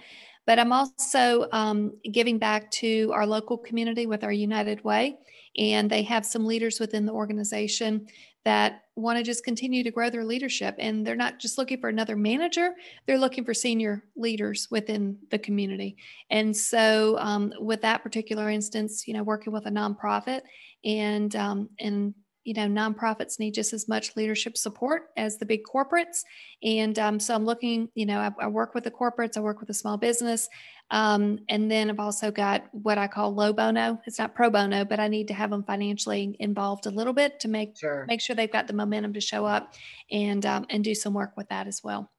But 0.46 0.60
I'm 0.60 0.74
also 0.74 1.48
um, 1.53 1.94
giving 2.12 2.38
back 2.38 2.70
to 2.72 3.12
our 3.13 3.25
local 3.25 3.58
community 3.58 4.08
with 4.08 4.25
our 4.25 4.32
United 4.32 4.84
Way. 4.84 5.20
And 5.58 5.89
they 5.89 6.03
have 6.03 6.25
some 6.25 6.46
leaders 6.46 6.82
within 6.82 7.06
the 7.06 7.13
organization 7.13 8.08
that 8.44 8.84
want 8.96 9.18
to 9.18 9.24
just 9.24 9.44
continue 9.44 9.84
to 9.84 9.92
grow 9.92 10.10
their 10.10 10.26
leadership. 10.26 10.76
And 10.80 11.06
they're 11.06 11.16
not 11.16 11.40
just 11.40 11.58
looking 11.58 11.80
for 11.80 11.90
another 11.90 12.16
manager, 12.16 12.74
they're 13.06 13.18
looking 13.18 13.46
for 13.46 13.54
senior 13.54 14.04
leaders 14.16 14.68
within 14.72 15.18
the 15.30 15.40
community. 15.40 15.98
And 16.30 16.56
so, 16.56 17.18
um, 17.20 17.54
with 17.60 17.82
that 17.82 18.04
particular 18.04 18.50
instance, 18.50 19.08
you 19.08 19.14
know, 19.14 19.24
working 19.24 19.54
with 19.54 19.66
a 19.66 19.72
nonprofit 19.72 20.42
and 20.84 21.36
um, 21.36 21.70
and 21.80 22.14
you 22.44 22.54
know 22.54 22.68
nonprofits 22.68 23.40
need 23.40 23.54
just 23.54 23.74
as 23.74 23.88
much 23.88 24.16
leadership 24.16 24.58
support 24.58 25.10
as 25.18 25.38
the 25.38 25.46
big 25.46 25.62
corporates 25.64 26.24
and 26.64 26.98
um, 26.98 27.20
so 27.20 27.36
i'm 27.36 27.46
looking 27.46 27.90
you 27.96 28.06
know 28.06 28.20
I, 28.20 28.32
I, 28.40 28.48
work 28.48 28.74
with 28.74 28.84
the 28.84 28.92
corporates 28.92 29.38
i 29.38 29.42
work 29.42 29.60
with 29.60 29.70
a 29.70 29.74
small 29.74 29.98
business 29.98 30.50
um, 30.90 31.40
and 31.50 31.70
then 31.70 31.90
i've 31.90 32.00
also 32.00 32.32
got 32.32 32.64
what 32.72 32.98
i 32.98 33.08
call 33.08 33.34
low 33.34 33.54
bono 33.54 34.00
it's 34.06 34.20
not 34.20 34.36
pro 34.36 34.50
bono 34.50 34.86
but 34.86 35.00
i 35.00 35.08
need 35.08 35.28
to 35.28 35.34
have 35.34 35.50
them 35.50 35.64
financially 35.64 36.36
involved 36.40 36.86
a 36.86 36.92
little 36.92 37.14
bit 37.14 37.40
to 37.42 37.48
make 37.48 37.78
sure 37.78 38.06
make 38.08 38.22
sure 38.22 38.36
they've 38.36 38.52
got 38.52 38.68
the 38.68 38.74
momentum 38.74 39.14
to 39.14 39.22
show 39.22 39.46
up 39.46 39.74
and 40.12 40.46
um, 40.46 40.66
and 40.70 40.84
do 40.84 40.96
some 40.96 41.14
work 41.14 41.34
with 41.38 41.50
that 41.50 41.68
as 41.68 41.82
well 41.84 42.10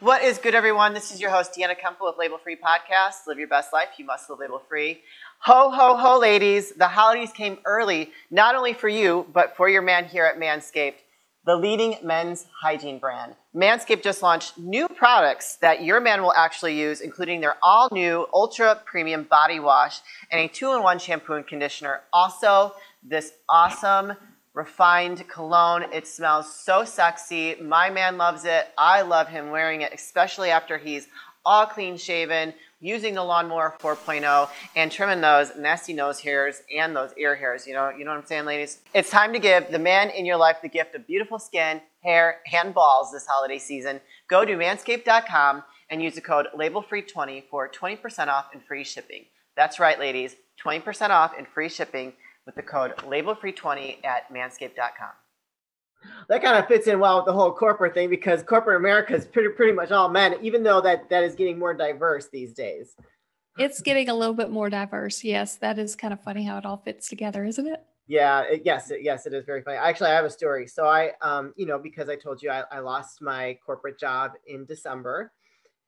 what 0.00 0.22
is 0.22 0.36
good, 0.36 0.54
everyone? 0.54 0.92
This 0.92 1.12
is 1.12 1.20
your 1.20 1.30
host, 1.30 1.54
Deanna 1.56 1.74
Kemple 1.78 2.02
with 2.02 2.16
Label 2.18 2.36
Free 2.36 2.56
Podcast. 2.56 3.26
Live 3.26 3.38
your 3.38 3.48
best 3.48 3.72
life. 3.72 3.88
You 3.96 4.04
must 4.04 4.28
live 4.28 4.40
label 4.40 4.60
free. 4.68 5.00
Ho, 5.46 5.68
ho, 5.68 5.94
ho, 5.98 6.18
ladies. 6.18 6.72
The 6.72 6.88
holidays 6.88 7.30
came 7.30 7.58
early, 7.66 8.12
not 8.30 8.54
only 8.54 8.72
for 8.72 8.88
you, 8.88 9.26
but 9.34 9.54
for 9.58 9.68
your 9.68 9.82
man 9.82 10.06
here 10.06 10.24
at 10.24 10.40
Manscaped, 10.40 11.02
the 11.44 11.54
leading 11.54 11.96
men's 12.02 12.46
hygiene 12.62 12.98
brand. 12.98 13.34
Manscaped 13.54 14.02
just 14.02 14.22
launched 14.22 14.56
new 14.56 14.88
products 14.88 15.56
that 15.56 15.84
your 15.84 16.00
man 16.00 16.22
will 16.22 16.32
actually 16.32 16.80
use, 16.80 17.02
including 17.02 17.42
their 17.42 17.56
all 17.62 17.90
new 17.92 18.26
ultra 18.32 18.80
premium 18.86 19.24
body 19.24 19.60
wash 19.60 20.00
and 20.32 20.40
a 20.40 20.48
two 20.48 20.72
in 20.72 20.82
one 20.82 20.98
shampoo 20.98 21.34
and 21.34 21.46
conditioner. 21.46 22.00
Also, 22.10 22.72
this 23.02 23.32
awesome 23.46 24.14
refined 24.54 25.28
cologne. 25.28 25.84
It 25.92 26.06
smells 26.06 26.58
so 26.58 26.86
sexy. 26.86 27.56
My 27.56 27.90
man 27.90 28.16
loves 28.16 28.46
it. 28.46 28.68
I 28.78 29.02
love 29.02 29.28
him 29.28 29.50
wearing 29.50 29.82
it, 29.82 29.92
especially 29.92 30.48
after 30.48 30.78
he's 30.78 31.06
all 31.44 31.66
clean 31.66 31.96
shaven 31.96 32.54
using 32.80 33.14
the 33.14 33.22
lawnmower 33.22 33.74
4.0 33.80 34.48
and 34.76 34.92
trimming 34.92 35.20
those 35.20 35.56
nasty 35.56 35.92
nose 35.92 36.20
hairs 36.20 36.62
and 36.76 36.94
those 36.94 37.12
ear 37.16 37.34
hairs. 37.34 37.66
You 37.66 37.74
know, 37.74 37.90
you 37.90 38.04
know 38.04 38.10
what 38.10 38.20
I'm 38.20 38.26
saying, 38.26 38.44
ladies? 38.44 38.80
It's 38.92 39.10
time 39.10 39.32
to 39.32 39.38
give 39.38 39.70
the 39.70 39.78
man 39.78 40.10
in 40.10 40.26
your 40.26 40.36
life 40.36 40.58
the 40.62 40.68
gift 40.68 40.94
of 40.94 41.06
beautiful 41.06 41.38
skin, 41.38 41.80
hair, 42.02 42.40
and 42.52 42.74
balls 42.74 43.10
this 43.12 43.26
holiday 43.26 43.58
season. 43.58 44.00
Go 44.28 44.44
to 44.44 44.52
manscaped.com 44.52 45.62
and 45.90 46.02
use 46.02 46.14
the 46.14 46.20
code 46.20 46.46
labelfree20 46.54 47.44
for 47.50 47.70
20% 47.70 48.28
off 48.28 48.46
and 48.52 48.62
free 48.62 48.84
shipping. 48.84 49.24
That's 49.56 49.78
right, 49.78 49.98
ladies, 49.98 50.36
20% 50.64 51.10
off 51.10 51.32
and 51.36 51.46
free 51.48 51.68
shipping 51.68 52.12
with 52.44 52.54
the 52.54 52.62
code 52.62 52.96
labelfree20 52.98 54.04
at 54.04 54.32
manscaped.com 54.32 55.23
that 56.28 56.42
kind 56.42 56.58
of 56.58 56.66
fits 56.66 56.86
in 56.86 57.00
well 57.00 57.16
with 57.16 57.26
the 57.26 57.32
whole 57.32 57.52
corporate 57.52 57.94
thing 57.94 58.10
because 58.10 58.42
corporate 58.42 58.76
America 58.76 59.14
is 59.14 59.24
pretty 59.26 59.50
pretty 59.50 59.72
much 59.72 59.90
all 59.90 60.08
men, 60.08 60.36
even 60.42 60.62
though 60.62 60.80
that 60.80 61.08
that 61.10 61.24
is 61.24 61.34
getting 61.34 61.58
more 61.58 61.74
diverse 61.74 62.28
these 62.28 62.52
days. 62.52 62.96
It's 63.56 63.80
getting 63.80 64.08
a 64.08 64.14
little 64.14 64.34
bit 64.34 64.50
more 64.50 64.68
diverse. 64.68 65.22
Yes, 65.22 65.56
that 65.56 65.78
is 65.78 65.94
kind 65.94 66.12
of 66.12 66.20
funny 66.20 66.42
how 66.44 66.58
it 66.58 66.66
all 66.66 66.78
fits 66.78 67.08
together, 67.08 67.44
isn't 67.44 67.66
it? 67.66 67.84
Yeah, 68.06 68.42
it, 68.42 68.62
yes, 68.64 68.90
it, 68.90 69.02
yes, 69.02 69.26
it 69.26 69.32
is 69.32 69.44
very 69.44 69.62
funny. 69.62 69.76
Actually, 69.76 70.10
I 70.10 70.14
have 70.14 70.24
a 70.24 70.30
story. 70.30 70.66
So 70.66 70.86
I, 70.86 71.12
um, 71.22 71.54
you 71.56 71.64
know, 71.64 71.78
because 71.78 72.08
I 72.08 72.16
told 72.16 72.42
you 72.42 72.50
I, 72.50 72.64
I 72.70 72.80
lost 72.80 73.22
my 73.22 73.56
corporate 73.64 73.98
job 73.98 74.32
in 74.46 74.66
December, 74.66 75.32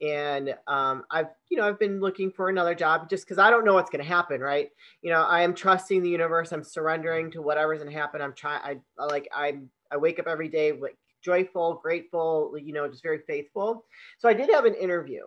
and 0.00 0.54
um, 0.66 1.04
I've, 1.10 1.26
you 1.48 1.56
know, 1.56 1.68
I've 1.68 1.78
been 1.78 2.00
looking 2.00 2.30
for 2.30 2.48
another 2.48 2.74
job 2.74 3.10
just 3.10 3.26
because 3.26 3.38
I 3.38 3.50
don't 3.50 3.64
know 3.64 3.74
what's 3.74 3.90
going 3.90 4.02
to 4.02 4.08
happen, 4.08 4.40
right? 4.40 4.70
You 5.02 5.10
know, 5.10 5.22
I 5.22 5.42
am 5.42 5.54
trusting 5.54 6.02
the 6.02 6.08
universe. 6.08 6.52
I'm 6.52 6.64
surrendering 6.64 7.30
to 7.32 7.42
whatever's 7.42 7.80
going 7.80 7.92
to 7.92 7.98
happen. 7.98 8.22
I'm 8.22 8.34
trying. 8.34 8.60
I 8.98 9.04
like. 9.04 9.28
I'm 9.34 9.70
I 9.92 9.96
wake 9.96 10.18
up 10.18 10.26
every 10.26 10.48
day 10.48 10.72
like 10.72 10.96
joyful, 11.22 11.80
grateful, 11.82 12.54
you 12.56 12.72
know, 12.72 12.88
just 12.88 13.02
very 13.02 13.20
faithful. 13.26 13.84
So 14.18 14.28
I 14.28 14.34
did 14.34 14.50
have 14.50 14.64
an 14.64 14.74
interview 14.74 15.24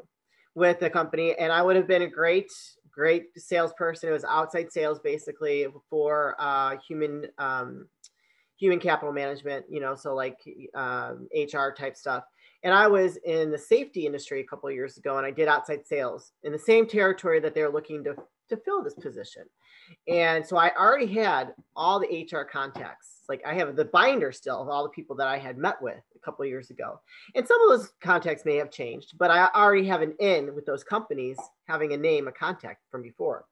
with 0.55 0.79
the 0.79 0.89
company, 0.89 1.35
and 1.37 1.51
I 1.51 1.61
would 1.61 1.75
have 1.75 1.87
been 1.87 2.03
a 2.03 2.07
great, 2.07 2.51
great 2.91 3.27
salesperson. 3.37 4.09
It 4.09 4.13
was 4.13 4.23
outside 4.23 4.71
sales 4.71 4.99
basically 4.99 5.67
for 5.89 6.35
uh, 6.39 6.77
human 6.87 7.27
um, 7.37 7.87
human 8.57 8.79
capital 8.79 9.13
management, 9.13 9.65
you 9.69 9.79
know, 9.79 9.95
so 9.95 10.13
like 10.13 10.37
um, 10.75 11.27
HR 11.33 11.69
type 11.77 11.95
stuff. 11.95 12.23
And 12.63 12.73
I 12.73 12.87
was 12.87 13.17
in 13.25 13.51
the 13.51 13.57
safety 13.57 14.05
industry 14.05 14.41
a 14.41 14.43
couple 14.43 14.69
years 14.69 14.97
ago, 14.97 15.17
and 15.17 15.25
I 15.25 15.31
did 15.31 15.47
outside 15.47 15.85
sales 15.85 16.33
in 16.43 16.51
the 16.51 16.59
same 16.59 16.85
territory 16.85 17.39
that 17.39 17.55
they're 17.55 17.71
looking 17.71 18.03
to 18.05 18.15
to 18.49 18.57
fill 18.57 18.83
this 18.83 18.95
position. 18.95 19.43
And 20.07 20.45
so 20.45 20.57
I 20.57 20.71
already 20.75 21.07
had 21.07 21.53
all 21.75 21.99
the 21.99 22.27
HR 22.31 22.43
contacts 22.43 23.18
like 23.29 23.45
I 23.45 23.53
have 23.53 23.75
the 23.75 23.85
binder 23.85 24.31
still 24.31 24.61
of 24.61 24.67
all 24.67 24.83
the 24.83 24.89
people 24.89 25.15
that 25.17 25.27
I 25.27 25.37
had 25.37 25.57
met 25.57 25.81
with 25.81 26.01
a 26.15 26.19
couple 26.19 26.43
years 26.45 26.71
ago. 26.71 26.99
And 27.35 27.47
some 27.47 27.61
of 27.61 27.69
those 27.69 27.91
contacts 28.01 28.43
may 28.43 28.55
have 28.55 28.71
changed, 28.71 29.17
but 29.17 29.31
I 29.31 29.49
already 29.55 29.87
have 29.87 30.01
an 30.01 30.15
in 30.19 30.53
with 30.55 30.65
those 30.65 30.83
companies 30.83 31.37
having 31.67 31.93
a 31.93 31.97
name, 31.97 32.27
a 32.27 32.31
contact 32.31 32.81
from 32.91 33.03
before. 33.03 33.45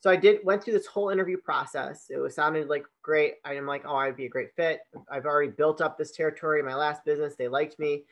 So 0.00 0.08
I 0.08 0.16
did 0.16 0.44
went 0.44 0.62
through 0.62 0.74
this 0.74 0.86
whole 0.86 1.10
interview 1.10 1.36
process. 1.36 2.06
It 2.08 2.18
was 2.18 2.34
sounded 2.34 2.68
like 2.68 2.86
great. 3.02 3.34
I'm 3.44 3.66
like, 3.66 3.82
oh, 3.84 3.96
I'd 3.96 4.16
be 4.16 4.26
a 4.26 4.30
great 4.30 4.54
fit. 4.54 4.80
I've 5.10 5.26
already 5.26 5.50
built 5.50 5.80
up 5.80 5.98
this 5.98 6.12
territory 6.12 6.60
in 6.60 6.66
my 6.66 6.76
last 6.76 7.04
business. 7.04 7.34
They 7.34 7.48
liked 7.48 7.80
me. 7.80 8.04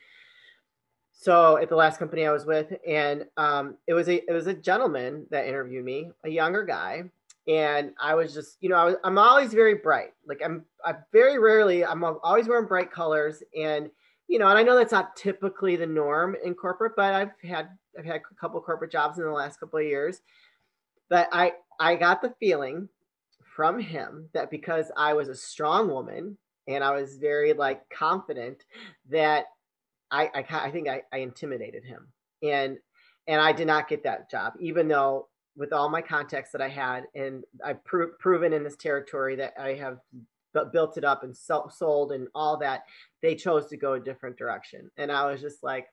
So 1.13 1.57
at 1.57 1.69
the 1.69 1.75
last 1.75 1.97
company 1.97 2.27
I 2.27 2.31
was 2.31 2.45
with, 2.45 2.73
and 2.85 3.25
um, 3.37 3.77
it 3.87 3.93
was 3.93 4.09
a 4.09 4.15
it 4.29 4.33
was 4.33 4.47
a 4.47 4.53
gentleman 4.53 5.25
that 5.31 5.47
interviewed 5.47 5.85
me, 5.85 6.11
a 6.25 6.29
younger 6.29 6.63
guy, 6.63 7.05
and 7.47 7.93
I 7.99 8.15
was 8.15 8.33
just, 8.33 8.57
you 8.59 8.69
know, 8.69 8.75
I 8.75 8.85
was, 8.85 8.95
I'm 9.03 9.17
always 9.17 9.53
very 9.53 9.75
bright. 9.75 10.13
Like 10.27 10.41
I'm, 10.43 10.65
I 10.83 10.95
very 11.13 11.39
rarely, 11.39 11.85
I'm 11.85 12.03
always 12.03 12.47
wearing 12.47 12.67
bright 12.67 12.91
colors, 12.91 13.41
and 13.57 13.89
you 14.27 14.39
know, 14.39 14.47
and 14.47 14.59
I 14.59 14.63
know 14.63 14.75
that's 14.75 14.91
not 14.91 15.15
typically 15.15 15.77
the 15.77 15.87
norm 15.87 16.35
in 16.43 16.53
corporate, 16.53 16.93
but 16.97 17.13
I've 17.13 17.31
had, 17.41 17.69
I've 17.97 18.05
had 18.05 18.17
a 18.17 18.35
couple 18.35 18.59
corporate 18.59 18.91
jobs 18.91 19.17
in 19.17 19.23
the 19.23 19.31
last 19.31 19.59
couple 19.59 19.79
of 19.79 19.85
years. 19.85 20.21
But 21.09 21.29
I, 21.31 21.53
I 21.79 21.95
got 21.95 22.21
the 22.21 22.33
feeling 22.37 22.89
from 23.55 23.79
him 23.79 24.29
that 24.33 24.51
because 24.51 24.91
I 24.97 25.13
was 25.13 25.29
a 25.29 25.35
strong 25.35 25.89
woman 25.89 26.37
and 26.67 26.83
I 26.83 26.91
was 26.91 27.17
very 27.17 27.53
like 27.53 27.89
confident 27.89 28.63
that 29.09 29.45
I 30.11 30.25
I, 30.27 30.45
I 30.49 30.71
think 30.71 30.87
I, 30.87 31.01
I 31.11 31.17
intimidated 31.17 31.83
him 31.83 32.07
and 32.43 32.77
and 33.27 33.41
I 33.41 33.53
did 33.53 33.67
not 33.67 33.89
get 33.89 34.03
that 34.03 34.29
job 34.29 34.53
even 34.59 34.87
though 34.87 35.27
with 35.57 35.73
all 35.73 35.89
my 35.89 36.01
contacts 36.01 36.51
that 36.51 36.61
I 36.61 36.69
had 36.69 37.05
and 37.15 37.43
I've 37.65 37.83
pro- 37.83 38.13
proven 38.19 38.53
in 38.53 38.63
this 38.63 38.77
territory 38.77 39.35
that 39.37 39.53
I 39.59 39.73
have 39.73 39.97
built 40.71 40.97
it 40.97 41.03
up 41.03 41.23
and 41.23 41.35
so- 41.35 41.69
sold 41.73 42.11
and 42.11 42.27
all 42.33 42.57
that 42.57 42.83
they 43.21 43.35
chose 43.35 43.67
to 43.67 43.77
go 43.77 43.93
a 43.93 43.99
different 43.99 44.37
direction. 44.37 44.89
And 44.97 45.11
I 45.11 45.29
was 45.29 45.41
just 45.41 45.63
like 45.63 45.87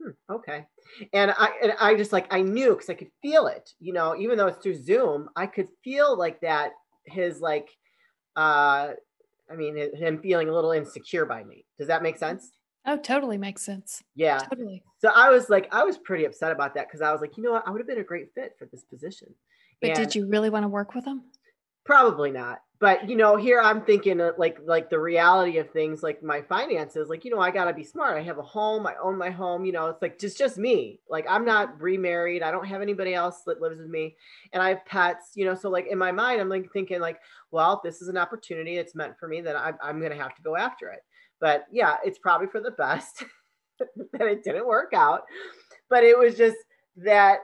hmm, 0.00 0.10
okay. 0.30 0.66
And 1.12 1.32
I 1.36 1.50
and 1.62 1.74
I 1.80 1.94
just 1.96 2.12
like 2.12 2.32
I 2.32 2.42
knew 2.42 2.70
because 2.70 2.88
I 2.88 2.94
could 2.94 3.10
feel 3.20 3.48
it 3.48 3.70
you 3.80 3.92
know 3.92 4.16
even 4.16 4.38
though 4.38 4.46
it's 4.46 4.62
through 4.62 4.82
Zoom 4.82 5.28
I 5.36 5.46
could 5.46 5.68
feel 5.82 6.16
like 6.16 6.40
that 6.40 6.72
his 7.04 7.40
like 7.40 7.68
uh 8.36 8.92
I 9.50 9.56
mean 9.56 9.76
him 9.76 10.20
feeling 10.22 10.48
a 10.48 10.54
little 10.54 10.72
insecure 10.72 11.26
by 11.26 11.42
me. 11.42 11.66
Does 11.78 11.88
that 11.88 12.02
make 12.02 12.16
sense 12.16 12.50
Oh, 12.86 12.96
totally 12.96 13.38
makes 13.38 13.62
sense. 13.62 14.02
Yeah. 14.14 14.38
Totally. 14.38 14.82
So 14.98 15.10
I 15.14 15.28
was 15.28 15.50
like, 15.50 15.72
I 15.72 15.84
was 15.84 15.98
pretty 15.98 16.24
upset 16.24 16.52
about 16.52 16.74
that 16.74 16.88
because 16.88 17.02
I 17.02 17.12
was 17.12 17.20
like, 17.20 17.36
you 17.36 17.42
know 17.42 17.52
what? 17.52 17.66
I 17.66 17.70
would 17.70 17.80
have 17.80 17.88
been 17.88 17.98
a 17.98 18.04
great 18.04 18.32
fit 18.34 18.54
for 18.58 18.66
this 18.66 18.84
position. 18.84 19.34
But 19.80 19.90
and 19.90 19.96
did 19.96 20.14
you 20.14 20.26
really 20.26 20.50
want 20.50 20.64
to 20.64 20.68
work 20.68 20.94
with 20.94 21.04
him? 21.04 21.22
Probably 21.84 22.30
not. 22.30 22.60
But 22.78 23.10
you 23.10 23.16
know, 23.16 23.36
here 23.36 23.60
I'm 23.60 23.82
thinking 23.82 24.22
uh, 24.22 24.32
like 24.38 24.58
like 24.64 24.88
the 24.88 24.98
reality 24.98 25.58
of 25.58 25.70
things, 25.70 26.02
like 26.02 26.22
my 26.22 26.40
finances. 26.40 27.10
Like 27.10 27.26
you 27.26 27.30
know, 27.30 27.38
I 27.38 27.50
gotta 27.50 27.74
be 27.74 27.84
smart. 27.84 28.16
I 28.16 28.22
have 28.22 28.38
a 28.38 28.42
home. 28.42 28.86
I 28.86 28.94
own 29.02 29.18
my 29.18 29.28
home. 29.28 29.66
You 29.66 29.72
know, 29.72 29.88
it's 29.88 30.00
like 30.00 30.18
just 30.18 30.38
just 30.38 30.56
me. 30.56 31.00
Like 31.08 31.26
I'm 31.28 31.44
not 31.44 31.78
remarried. 31.78 32.42
I 32.42 32.50
don't 32.50 32.66
have 32.66 32.80
anybody 32.80 33.12
else 33.12 33.42
that 33.46 33.60
lives 33.60 33.78
with 33.78 33.90
me, 33.90 34.16
and 34.54 34.62
I 34.62 34.70
have 34.70 34.86
pets. 34.86 35.32
You 35.34 35.44
know, 35.44 35.54
so 35.54 35.68
like 35.68 35.88
in 35.88 35.98
my 35.98 36.10
mind, 36.10 36.40
I'm 36.40 36.48
like 36.48 36.72
thinking 36.72 37.00
like, 37.00 37.18
well, 37.50 37.82
this 37.84 38.00
is 38.00 38.08
an 38.08 38.16
opportunity. 38.16 38.78
It's 38.78 38.94
meant 38.94 39.18
for 39.18 39.28
me. 39.28 39.42
That 39.42 39.56
I'm 39.56 39.76
I'm 39.82 40.00
gonna 40.00 40.16
have 40.16 40.34
to 40.36 40.42
go 40.42 40.56
after 40.56 40.88
it. 40.88 41.00
But 41.40 41.66
yeah, 41.70 41.96
it's 42.04 42.18
probably 42.18 42.46
for 42.46 42.60
the 42.60 42.72
best 42.72 43.24
that 43.78 44.22
it 44.22 44.44
didn't 44.44 44.66
work 44.66 44.92
out. 44.94 45.22
But 45.88 46.04
it 46.04 46.18
was 46.18 46.36
just 46.36 46.56
that 46.96 47.40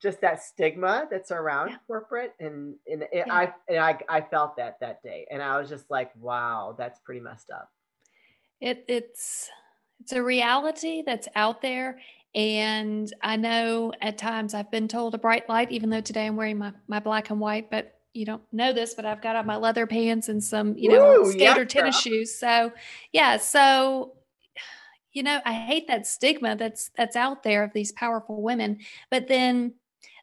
just 0.00 0.20
that 0.20 0.42
stigma 0.42 1.06
that's 1.10 1.30
around 1.30 1.70
yeah. 1.70 1.76
corporate 1.86 2.34
and 2.40 2.74
and 2.86 3.02
it, 3.02 3.24
yeah. 3.26 3.32
I 3.32 3.52
and 3.68 3.78
I 3.78 3.98
I 4.08 4.20
felt 4.20 4.56
that 4.56 4.78
that 4.80 5.02
day 5.02 5.26
and 5.30 5.42
I 5.42 5.58
was 5.58 5.68
just 5.68 5.90
like 5.90 6.10
wow 6.20 6.74
that's 6.76 7.00
pretty 7.00 7.20
messed 7.20 7.50
up. 7.50 7.70
It 8.60 8.84
it's 8.88 9.48
it's 10.00 10.12
a 10.12 10.22
reality 10.22 11.02
that's 11.04 11.28
out 11.34 11.62
there 11.62 11.98
and 12.34 13.12
I 13.22 13.36
know 13.36 13.92
at 14.02 14.18
times 14.18 14.52
I've 14.52 14.70
been 14.70 14.88
told 14.88 15.14
a 15.14 15.18
bright 15.18 15.48
light 15.48 15.72
even 15.72 15.90
though 15.90 16.00
today 16.00 16.26
I'm 16.26 16.36
wearing 16.36 16.58
my 16.58 16.72
my 16.86 17.00
black 17.00 17.30
and 17.30 17.40
white 17.40 17.70
but 17.70 17.97
you 18.14 18.24
don't 18.24 18.42
know 18.52 18.72
this, 18.72 18.94
but 18.94 19.04
I've 19.04 19.22
got 19.22 19.36
on 19.36 19.46
my 19.46 19.56
leather 19.56 19.86
pants 19.86 20.28
and 20.28 20.42
some, 20.42 20.76
you 20.76 20.88
know, 20.88 21.22
Ooh, 21.22 21.32
skater 21.32 21.60
yeah, 21.60 21.64
tennis 21.64 21.96
girl. 21.96 22.12
shoes. 22.12 22.34
So, 22.38 22.72
yeah, 23.12 23.36
so 23.36 24.14
you 25.12 25.22
know, 25.22 25.40
I 25.44 25.52
hate 25.52 25.88
that 25.88 26.06
stigma 26.06 26.56
that's 26.56 26.90
that's 26.96 27.16
out 27.16 27.42
there 27.42 27.64
of 27.64 27.72
these 27.72 27.92
powerful 27.92 28.42
women. 28.42 28.78
But 29.10 29.28
then 29.28 29.74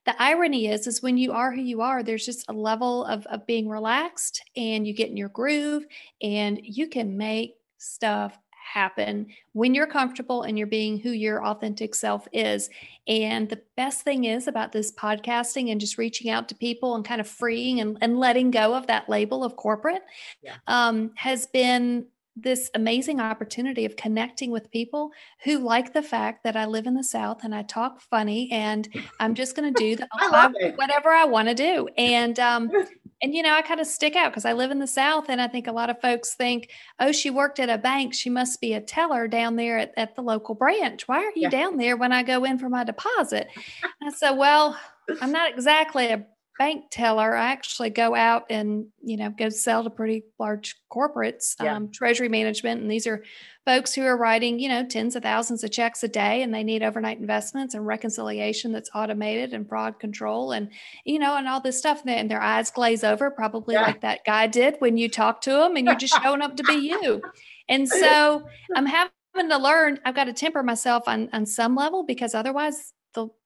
the 0.06 0.16
irony 0.22 0.68
is 0.68 0.88
is 0.88 1.02
when 1.02 1.18
you 1.18 1.34
are 1.34 1.52
who 1.52 1.62
you 1.62 1.82
are, 1.82 2.04
there's 2.04 2.26
just 2.26 2.48
a 2.50 2.54
level 2.54 3.06
of 3.06 3.26
of 3.28 3.46
being 3.48 3.68
relaxed 3.68 4.44
and 4.56 4.88
you 4.88 4.94
get 4.94 5.10
in 5.10 5.18
your 5.18 5.30
groove 5.30 5.86
and 6.22 6.60
you 6.64 6.88
can 6.88 7.18
make 7.18 7.56
stuff 7.78 8.38
happen 8.66 9.28
when 9.54 9.74
you're 9.74 9.88
comfortable 9.88 10.42
and 10.44 10.58
you're 10.58 10.68
being 10.68 11.00
who 11.00 11.12
your 11.12 11.46
authentic 11.46 11.94
self 11.94 12.28
is. 12.34 12.70
And 13.08 13.48
the 13.48 13.62
best 13.78 14.02
thing 14.02 14.24
is 14.26 14.48
about 14.48 14.72
this 14.72 14.92
podcasting 14.92 15.72
and 15.72 15.80
just 15.80 15.98
reaching 15.98 16.30
out 16.30 16.50
to 16.50 16.56
people 16.56 16.96
and 16.96 17.06
kind 17.06 17.22
of 17.22 17.28
freeing 17.28 17.80
and, 17.80 17.98
and 18.02 18.20
letting 18.20 18.52
go 18.52 18.74
of 18.74 18.88
that 18.88 19.08
label 19.08 19.44
of 19.44 19.56
corporate 19.56 20.04
yeah. 20.42 20.56
um, 20.68 21.12
has 21.16 21.46
been 21.46 22.08
this 22.36 22.70
amazing 22.76 23.22
opportunity 23.22 23.86
of 23.86 23.96
connecting 23.96 24.52
with 24.52 24.70
people 24.72 25.12
who 25.46 25.60
like 25.60 25.94
the 25.94 26.04
fact 26.04 26.44
that 26.44 26.58
I 26.58 26.66
live 26.66 26.86
in 26.86 26.94
the 26.94 27.04
South 27.04 27.44
and 27.44 27.56
I 27.56 27.64
talk 27.64 28.02
funny 28.02 28.52
and 28.52 28.88
I'm 29.20 29.36
just 29.36 29.56
going 29.56 29.74
to 29.74 29.80
do 29.80 29.96
the, 29.96 30.08
I 30.14 30.74
whatever 30.76 31.10
I 31.10 31.26
want 31.26 31.48
to 31.48 31.56
do. 31.56 31.88
And 31.98 32.38
um, 32.40 32.70
and 33.22 33.34
you 33.34 33.42
know 33.42 33.54
i 33.54 33.62
kind 33.62 33.80
of 33.80 33.88
stick 33.88 34.16
out 34.16 34.32
because 34.32 34.46
i 34.46 34.54
live 34.54 34.72
in 34.72 34.80
the 34.80 34.88
south 34.88 35.26
and 35.30 35.42
i 35.42 35.48
think 35.48 35.68
a 35.68 35.72
lot 35.72 35.90
of 35.90 36.00
folks 36.02 36.36
think 36.36 36.70
oh 37.00 37.12
she 37.12 37.30
worked 37.30 37.60
at 37.60 37.70
a 37.70 37.78
bank. 37.78 38.14
She 38.14 38.30
must 38.30 38.62
be 38.62 38.74
a 38.74 38.82
teller 38.82 39.28
down 39.28 39.56
there 39.56 39.78
at, 39.78 39.94
at 39.98 40.16
the 40.16 40.22
local 40.22 40.56
branch. 40.56 41.08
Why 41.08 41.18
are 41.18 41.32
you 41.36 41.44
yeah. 41.44 41.50
down 41.50 41.78
there 41.78 41.98
when 41.98 42.12
i 42.12 42.24
go 42.24 42.44
in 42.44 42.58
for 42.58 42.70
my 42.70 42.84
deposit? 42.84 43.48
I 44.04 44.12
said 44.12 44.32
well 44.32 44.78
i'm 45.22 45.32
not 45.32 45.52
exactly 45.52 46.08
a 46.08 46.26
bank 46.58 46.86
teller 46.90 47.36
i 47.36 47.52
actually 47.52 47.90
go 47.90 48.16
out 48.16 48.46
and 48.50 48.88
you 49.04 49.18
know 49.18 49.30
go 49.30 49.50
sell 49.50 49.84
to 49.84 49.90
pretty 49.90 50.24
large 50.40 50.76
corporates 50.92 51.56
yeah. 51.62 51.76
um, 51.76 51.92
treasury 51.92 52.30
management 52.30 52.82
and 52.82 52.90
these 52.90 53.06
are 53.06 53.24
folks 53.66 53.94
who 53.94 54.04
are 54.04 54.18
writing 54.18 54.58
you 54.58 54.70
know 54.70 54.86
tens 54.86 55.16
of 55.16 55.24
thousands 55.24 55.64
of 55.64 55.72
checks 55.72 56.04
a 56.04 56.08
day 56.08 56.42
and 56.42 56.54
they 56.54 56.64
need 56.64 56.82
overnight 56.82 57.20
investments 57.20 57.74
and 57.74 57.86
reconciliation 57.86 58.72
that's 58.72 58.90
automated 58.96 59.54
and 59.54 59.68
fraud 59.68 60.00
control 60.00 60.54
and 60.54 60.70
you 61.04 61.20
know 61.20 61.36
and 61.36 61.48
all 61.48 61.60
this 61.60 61.78
stuff 61.78 62.02
and 62.06 62.32
their 62.32 62.42
eyes 62.42 62.72
glaze 62.72 63.04
over 63.04 63.30
probably 63.30 63.76
yeah. 63.76 63.82
like 63.82 64.02
that 64.02 64.24
guy 64.26 64.48
did 64.48 64.76
when 64.80 64.98
you 64.98 65.10
talk 65.10 65.42
to 65.42 65.52
them 65.52 65.76
and 65.76 65.86
you're 65.86 65.96
just 65.96 66.22
showing 66.24 66.42
up 66.42 66.56
to 66.56 66.64
be 66.64 66.76
you 66.76 67.22
and 67.68 67.90
so 67.90 68.48
i'm 68.76 68.86
having 68.86 69.12
to 69.50 69.58
learn 69.58 70.00
i've 70.06 70.16
got 70.16 70.26
to 70.26 70.34
temper 70.34 70.64
myself 70.64 71.04
on 71.08 71.28
on 71.34 71.46
some 71.46 71.76
level 71.76 72.06
because 72.06 72.34
otherwise 72.34 72.94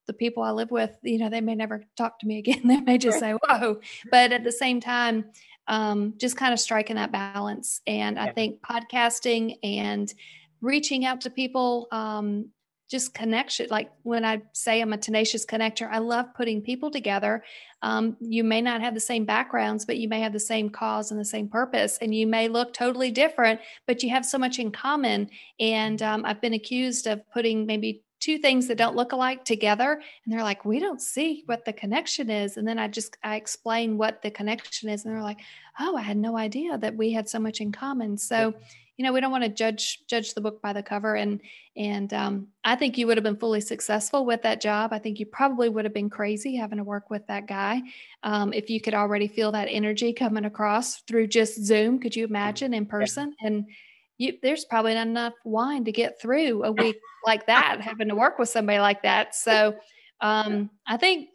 the 0.10 0.14
people 0.14 0.42
I 0.42 0.50
live 0.50 0.72
with, 0.72 0.98
you 1.04 1.20
know, 1.20 1.30
they 1.30 1.40
may 1.40 1.54
never 1.54 1.86
talk 1.96 2.20
to 2.20 2.28
me 2.28 2.38
again. 2.40 2.68
They 2.68 2.82
may 2.82 2.98
just 2.98 3.20
say, 3.20 3.34
"Whoa!" 3.34 3.80
But 4.10 4.34
at 4.34 4.44
the 4.44 4.52
same 4.52 4.82
time, 4.82 5.26
um, 5.68 6.16
just 6.18 6.36
kind 6.36 6.52
of 6.52 6.60
striking 6.60 6.96
that 6.96 7.12
balance. 7.12 7.82
And 7.86 8.18
yeah. 8.18 8.24
I 8.24 8.34
think 8.34 8.62
podcasting 8.62 9.58
and 9.64 10.12
reaching 10.62 11.06
out 11.06 11.22
to 11.22 11.30
people, 11.30 11.88
um, 11.92 12.50
just 12.90 13.14
connection. 13.14 13.68
Like 13.70 13.92
when 14.02 14.26
I 14.26 14.42
say 14.54 14.82
I'm 14.82 14.94
a 14.94 14.98
tenacious 14.98 15.46
connector, 15.46 15.88
I 15.90 16.00
love 16.00 16.34
putting 16.36 16.64
people 16.64 16.90
together. 16.90 17.44
Um, 17.84 18.18
you 18.20 18.44
may 18.44 18.62
not 18.62 18.82
have 18.82 18.96
the 18.96 19.00
same 19.00 19.26
backgrounds, 19.26 19.86
but 19.86 19.98
you 19.98 20.10
may 20.10 20.22
have 20.22 20.34
the 20.34 20.40
same 20.40 20.72
cause 20.72 21.12
and 21.12 21.20
the 21.20 21.26
same 21.26 21.48
purpose, 21.48 22.00
and 22.02 22.16
you 22.16 22.26
may 22.26 22.48
look 22.48 22.74
totally 22.74 23.12
different, 23.12 23.60
but 23.86 24.02
you 24.02 24.10
have 24.10 24.26
so 24.26 24.40
much 24.40 24.58
in 24.58 24.72
common. 24.72 25.30
And 25.60 26.02
um, 26.02 26.26
I've 26.26 26.42
been 26.42 26.54
accused 26.54 27.06
of 27.06 27.22
putting 27.32 27.68
maybe 27.68 28.02
two 28.20 28.38
things 28.38 28.68
that 28.68 28.78
don't 28.78 28.96
look 28.96 29.12
alike 29.12 29.46
together 29.46 29.94
and 29.94 30.34
they're 30.34 30.44
like 30.44 30.66
we 30.66 30.80
don't 30.80 31.02
see 31.02 31.44
what 31.46 31.66
the 31.66 31.74
connection 31.74 32.30
is. 32.30 32.58
And 32.58 32.68
then 32.68 32.80
i 32.80 32.88
just 32.88 33.18
i 33.24 33.36
explain 33.36 33.98
what 33.98 34.22
the 34.22 34.32
connection 34.32 34.90
is 34.90 35.06
and 35.06 35.14
they're 35.14 35.24
like 35.24 35.40
oh 35.80 35.96
i 35.96 36.02
had 36.02 36.18
no 36.18 36.38
idea 36.38 36.78
that 36.78 36.96
we 36.96 37.12
had 37.12 37.30
so 37.30 37.40
much 37.40 37.62
in 37.62 37.72
common. 37.72 38.18
So 38.18 38.54
you 38.98 39.06
know 39.06 39.14
we 39.14 39.22
don't 39.22 39.32
want 39.32 39.46
to 39.46 39.50
judge 39.50 40.06
judge 40.08 40.34
the 40.34 40.42
book 40.42 40.62
by 40.62 40.74
the 40.74 40.84
cover 40.84 41.16
and 41.16 41.40
and 41.78 42.14
um, 42.14 42.48
i 42.66 42.76
think 42.76 42.98
you 42.98 43.08
would 43.08 43.16
have 43.16 43.24
been 43.24 43.38
fully 43.38 43.62
successful 43.62 44.26
with 44.26 44.42
that 44.42 44.60
job. 44.60 44.92
I 44.92 45.00
think 45.00 45.20
you 45.20 45.26
probably 45.26 45.70
would 45.70 45.86
have 45.86 45.94
been 45.94 46.10
crazy 46.10 46.58
having 46.58 46.80
to 46.80 46.84
work 46.84 47.10
with 47.10 47.26
that 47.28 47.48
guy 47.48 47.82
um, 48.24 48.52
if 48.52 48.70
you 48.70 48.82
could 48.82 48.94
already 48.94 49.30
feel 49.30 49.54
that 49.54 49.70
energy 49.72 50.12
coming 50.12 50.44
across 50.44 51.02
through 51.04 51.28
just 51.28 51.64
zoom. 51.64 52.00
Could 52.00 52.16
you 52.16 52.26
imagine 52.26 52.74
in 52.74 52.86
person? 52.86 53.34
And 53.42 53.68
you, 54.20 54.38
there's 54.44 54.66
probably 54.66 54.94
not 54.94 55.08
enough 55.08 55.34
wine 55.44 55.86
to 55.86 55.92
get 55.92 56.22
through 56.22 56.64
a 56.66 56.72
week 56.72 56.98
like 57.26 57.48
that, 57.48 57.82
having 57.82 58.10
to 58.10 58.16
work 58.16 58.38
with 58.38 58.50
somebody 58.50 58.78
like 58.78 59.02
that. 59.02 59.34
So 59.34 59.76
um, 60.22 60.70
I 60.86 60.98
think 60.98 61.30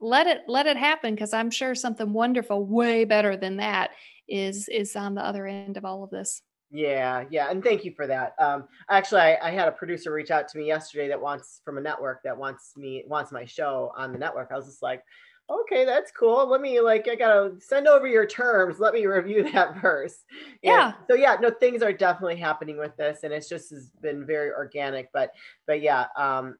let 0.00 0.26
it 0.26 0.42
let 0.46 0.66
it 0.66 0.76
happen 0.76 1.14
because 1.14 1.32
I'm 1.32 1.50
sure 1.50 1.74
something 1.74 2.12
wonderful, 2.12 2.64
way 2.64 3.04
better 3.04 3.36
than 3.36 3.56
that, 3.56 3.90
is 4.28 4.68
is 4.68 4.94
on 4.94 5.14
the 5.14 5.24
other 5.24 5.46
end 5.46 5.76
of 5.76 5.84
all 5.84 6.04
of 6.04 6.10
this. 6.10 6.42
Yeah, 6.70 7.24
yeah, 7.30 7.50
and 7.50 7.64
thank 7.64 7.84
you 7.84 7.92
for 7.96 8.06
that. 8.06 8.34
Um, 8.38 8.68
actually, 8.88 9.22
I, 9.22 9.48
I, 9.48 9.50
had 9.50 9.66
a 9.66 9.72
producer 9.72 10.12
reach 10.12 10.30
out 10.30 10.46
to 10.48 10.58
me 10.58 10.68
yesterday 10.68 11.08
that 11.08 11.20
wants 11.20 11.62
from 11.64 11.78
a 11.78 11.80
network 11.80 12.20
that 12.22 12.36
wants 12.36 12.74
me 12.76 13.02
wants 13.08 13.32
my 13.32 13.44
show 13.44 13.92
on 13.96 14.12
the 14.12 14.18
network. 14.18 14.50
I 14.52 14.56
was 14.56 14.66
just 14.66 14.82
like, 14.82 15.02
okay, 15.50 15.84
that's 15.84 16.12
cool. 16.12 16.48
Let 16.48 16.60
me 16.60 16.80
like 16.80 17.08
I 17.08 17.16
gotta 17.16 17.52
send 17.60 17.88
over 17.88 18.06
your 18.06 18.26
terms. 18.26 18.78
Let 18.78 18.94
me 18.94 19.06
review 19.06 19.50
that 19.52 19.80
first. 19.80 20.24
Yeah. 20.62 20.92
So 21.08 21.14
yeah, 21.14 21.36
no, 21.40 21.50
things 21.50 21.82
are 21.82 21.92
definitely 21.92 22.36
happening 22.36 22.78
with 22.78 22.96
this, 22.96 23.20
and 23.24 23.32
it's 23.32 23.48
just 23.48 23.70
has 23.70 23.90
been 24.00 24.24
very 24.26 24.50
organic. 24.50 25.10
But 25.12 25.32
but 25.66 25.82
yeah, 25.82 26.06
um, 26.16 26.56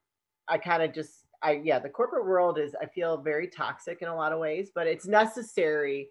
I 0.48 0.58
kind 0.58 0.82
of 0.82 0.92
just 0.92 1.24
I 1.42 1.60
yeah, 1.64 1.78
the 1.78 1.88
corporate 1.88 2.26
world 2.26 2.58
is 2.58 2.74
I 2.80 2.86
feel 2.86 3.18
very 3.18 3.48
toxic 3.48 4.02
in 4.02 4.08
a 4.08 4.16
lot 4.16 4.32
of 4.32 4.38
ways, 4.38 4.70
but 4.74 4.86
it's 4.86 5.06
necessary 5.06 6.08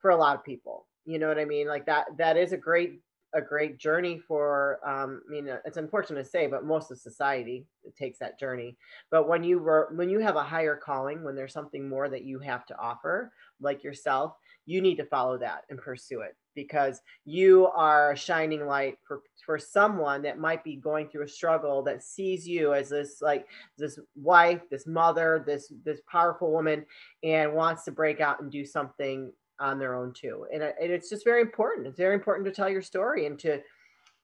for 0.00 0.10
a 0.10 0.16
lot 0.16 0.36
of 0.36 0.44
people. 0.44 0.86
You 1.04 1.18
know 1.18 1.28
what 1.28 1.38
I 1.38 1.44
mean? 1.44 1.68
Like 1.68 1.86
that 1.86 2.06
that 2.18 2.36
is 2.36 2.52
a 2.52 2.56
great 2.56 3.00
a 3.36 3.40
great 3.40 3.78
journey 3.78 4.18
for 4.18 4.80
um, 4.84 5.20
i 5.28 5.30
mean 5.30 5.48
it's 5.64 5.76
unfortunate 5.76 6.24
to 6.24 6.28
say 6.28 6.46
but 6.46 6.64
most 6.64 6.90
of 6.90 6.98
society 6.98 7.66
takes 7.96 8.18
that 8.18 8.38
journey. 8.38 8.76
But 9.10 9.28
when 9.28 9.44
you 9.44 9.58
were 9.58 9.90
when 9.94 10.10
you 10.10 10.18
have 10.20 10.36
a 10.36 10.42
higher 10.42 10.76
calling 10.76 11.22
when 11.22 11.34
there's 11.34 11.52
something 11.52 11.88
more 11.88 12.08
that 12.08 12.24
you 12.24 12.38
have 12.40 12.66
to 12.66 12.78
offer 12.78 13.32
like 13.60 13.84
yourself 13.84 14.34
you 14.66 14.80
need 14.80 14.96
to 14.96 15.04
follow 15.04 15.38
that 15.38 15.62
and 15.70 15.78
pursue 15.78 16.20
it 16.20 16.36
because 16.54 17.00
you 17.24 17.68
are 17.68 18.12
a 18.12 18.16
shining 18.16 18.66
light 18.66 18.98
for 19.06 19.22
for 19.44 19.58
someone 19.58 20.22
that 20.22 20.38
might 20.38 20.64
be 20.64 20.76
going 20.76 21.08
through 21.08 21.24
a 21.24 21.28
struggle 21.28 21.82
that 21.82 22.02
sees 22.02 22.46
you 22.46 22.74
as 22.74 22.88
this 22.88 23.22
like 23.22 23.46
this 23.78 23.98
wife 24.16 24.60
this 24.70 24.86
mother 24.86 25.42
this 25.46 25.72
this 25.84 26.00
powerful 26.10 26.50
woman 26.50 26.84
and 27.22 27.52
wants 27.52 27.84
to 27.84 27.92
break 27.92 28.20
out 28.20 28.40
and 28.40 28.50
do 28.50 28.64
something 28.64 29.32
on 29.58 29.78
their 29.78 29.94
own 29.94 30.12
too. 30.12 30.46
And, 30.52 30.62
and 30.62 30.92
it's 30.92 31.08
just 31.08 31.24
very 31.24 31.40
important. 31.40 31.86
It's 31.86 31.98
very 31.98 32.14
important 32.14 32.46
to 32.46 32.52
tell 32.52 32.68
your 32.68 32.82
story 32.82 33.26
and 33.26 33.38
to 33.40 33.60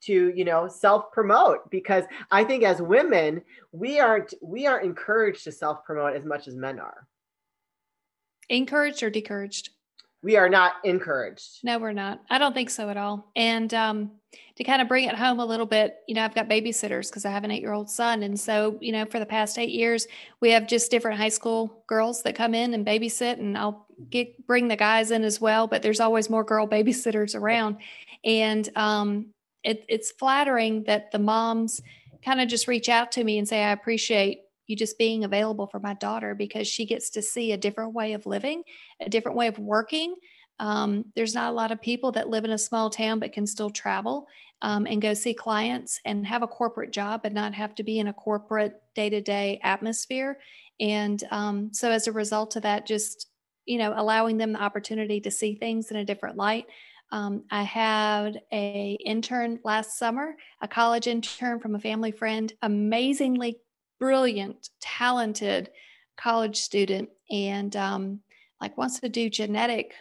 to 0.02 0.32
you 0.34 0.44
know 0.44 0.68
self 0.68 1.12
promote 1.12 1.70
because 1.70 2.04
I 2.30 2.44
think 2.44 2.64
as 2.64 2.82
women 2.82 3.42
we 3.70 4.00
aren't 4.00 4.34
we 4.42 4.66
aren't 4.66 4.84
encouraged 4.84 5.44
to 5.44 5.52
self 5.52 5.84
promote 5.84 6.14
as 6.14 6.24
much 6.24 6.48
as 6.48 6.56
men 6.56 6.78
are. 6.80 7.06
Encouraged 8.48 9.02
or 9.02 9.10
discouraged? 9.10 9.70
We 10.22 10.36
are 10.36 10.48
not 10.48 10.74
encouraged. 10.84 11.58
No, 11.64 11.78
we're 11.78 11.92
not. 11.92 12.22
I 12.30 12.38
don't 12.38 12.54
think 12.54 12.70
so 12.70 12.88
at 12.90 12.96
all. 12.96 13.30
And 13.34 13.72
um, 13.74 14.12
to 14.56 14.64
kind 14.64 14.80
of 14.80 14.88
bring 14.88 15.08
it 15.08 15.16
home 15.16 15.40
a 15.40 15.44
little 15.44 15.66
bit, 15.66 15.96
you 16.06 16.14
know, 16.14 16.24
I've 16.24 16.34
got 16.34 16.48
babysitters 16.48 17.08
because 17.08 17.24
I 17.24 17.30
have 17.30 17.44
an 17.44 17.50
eight 17.50 17.62
year 17.62 17.72
old 17.72 17.90
son. 17.90 18.22
And 18.22 18.38
so, 18.38 18.78
you 18.80 18.92
know, 18.92 19.04
for 19.04 19.18
the 19.18 19.26
past 19.26 19.58
eight 19.58 19.70
years, 19.70 20.06
we 20.40 20.50
have 20.50 20.68
just 20.68 20.90
different 20.90 21.18
high 21.18 21.28
school 21.28 21.82
girls 21.88 22.22
that 22.22 22.36
come 22.36 22.54
in 22.54 22.72
and 22.74 22.86
babysit, 22.86 23.38
and 23.38 23.58
I'll 23.58 23.86
get 24.10 24.46
bring 24.46 24.68
the 24.68 24.76
guys 24.76 25.10
in 25.10 25.24
as 25.24 25.40
well. 25.40 25.66
But 25.66 25.82
there's 25.82 26.00
always 26.00 26.30
more 26.30 26.44
girl 26.44 26.68
babysitters 26.68 27.34
around. 27.34 27.78
And 28.24 28.68
um, 28.76 29.26
it, 29.64 29.84
it's 29.88 30.12
flattering 30.12 30.84
that 30.84 31.10
the 31.10 31.18
moms 31.18 31.82
kind 32.24 32.40
of 32.40 32.48
just 32.48 32.68
reach 32.68 32.88
out 32.88 33.12
to 33.12 33.24
me 33.24 33.38
and 33.38 33.48
say, 33.48 33.64
I 33.64 33.72
appreciate 33.72 34.42
you 34.72 34.76
just 34.76 34.98
being 34.98 35.24
available 35.24 35.66
for 35.66 35.78
my 35.78 35.94
daughter 35.94 36.34
because 36.34 36.66
she 36.66 36.86
gets 36.86 37.10
to 37.10 37.22
see 37.22 37.52
a 37.52 37.56
different 37.56 37.92
way 37.92 38.14
of 38.14 38.26
living, 38.26 38.62
a 39.00 39.08
different 39.08 39.36
way 39.36 39.46
of 39.46 39.58
working. 39.58 40.14
Um, 40.58 41.04
there's 41.14 41.34
not 41.34 41.50
a 41.50 41.54
lot 41.54 41.72
of 41.72 41.80
people 41.80 42.12
that 42.12 42.28
live 42.28 42.44
in 42.44 42.50
a 42.50 42.58
small 42.58 42.90
town 42.90 43.18
but 43.18 43.32
can 43.32 43.46
still 43.46 43.70
travel 43.70 44.26
um, 44.62 44.86
and 44.86 45.02
go 45.02 45.14
see 45.14 45.34
clients 45.34 46.00
and 46.04 46.26
have 46.26 46.42
a 46.42 46.48
corporate 46.48 46.92
job 46.92 47.22
and 47.24 47.34
not 47.34 47.54
have 47.54 47.74
to 47.76 47.82
be 47.82 47.98
in 47.98 48.08
a 48.08 48.12
corporate 48.12 48.80
day 48.94 49.10
to 49.10 49.20
day 49.20 49.60
atmosphere. 49.62 50.38
And 50.80 51.22
um, 51.30 51.72
so, 51.72 51.90
as 51.90 52.06
a 52.06 52.12
result 52.12 52.56
of 52.56 52.62
that, 52.62 52.86
just 52.86 53.28
you 53.66 53.78
know, 53.78 53.94
allowing 53.96 54.38
them 54.38 54.52
the 54.52 54.62
opportunity 54.62 55.20
to 55.20 55.30
see 55.30 55.54
things 55.54 55.90
in 55.90 55.96
a 55.96 56.04
different 56.04 56.36
light. 56.36 56.66
Um, 57.10 57.44
I 57.50 57.62
had 57.62 58.40
a 58.52 58.96
intern 59.04 59.60
last 59.64 59.98
summer, 59.98 60.34
a 60.60 60.68
college 60.68 61.06
intern 61.06 61.60
from 61.60 61.74
a 61.74 61.78
family 61.78 62.10
friend, 62.10 62.52
amazingly 62.62 63.58
brilliant, 64.02 64.68
talented 64.80 65.70
college 66.16 66.56
student, 66.56 67.08
and 67.30 67.76
um, 67.76 68.20
like 68.60 68.76
wants 68.76 68.98
to 68.98 69.08
do 69.08 69.30
genetic 69.30 69.92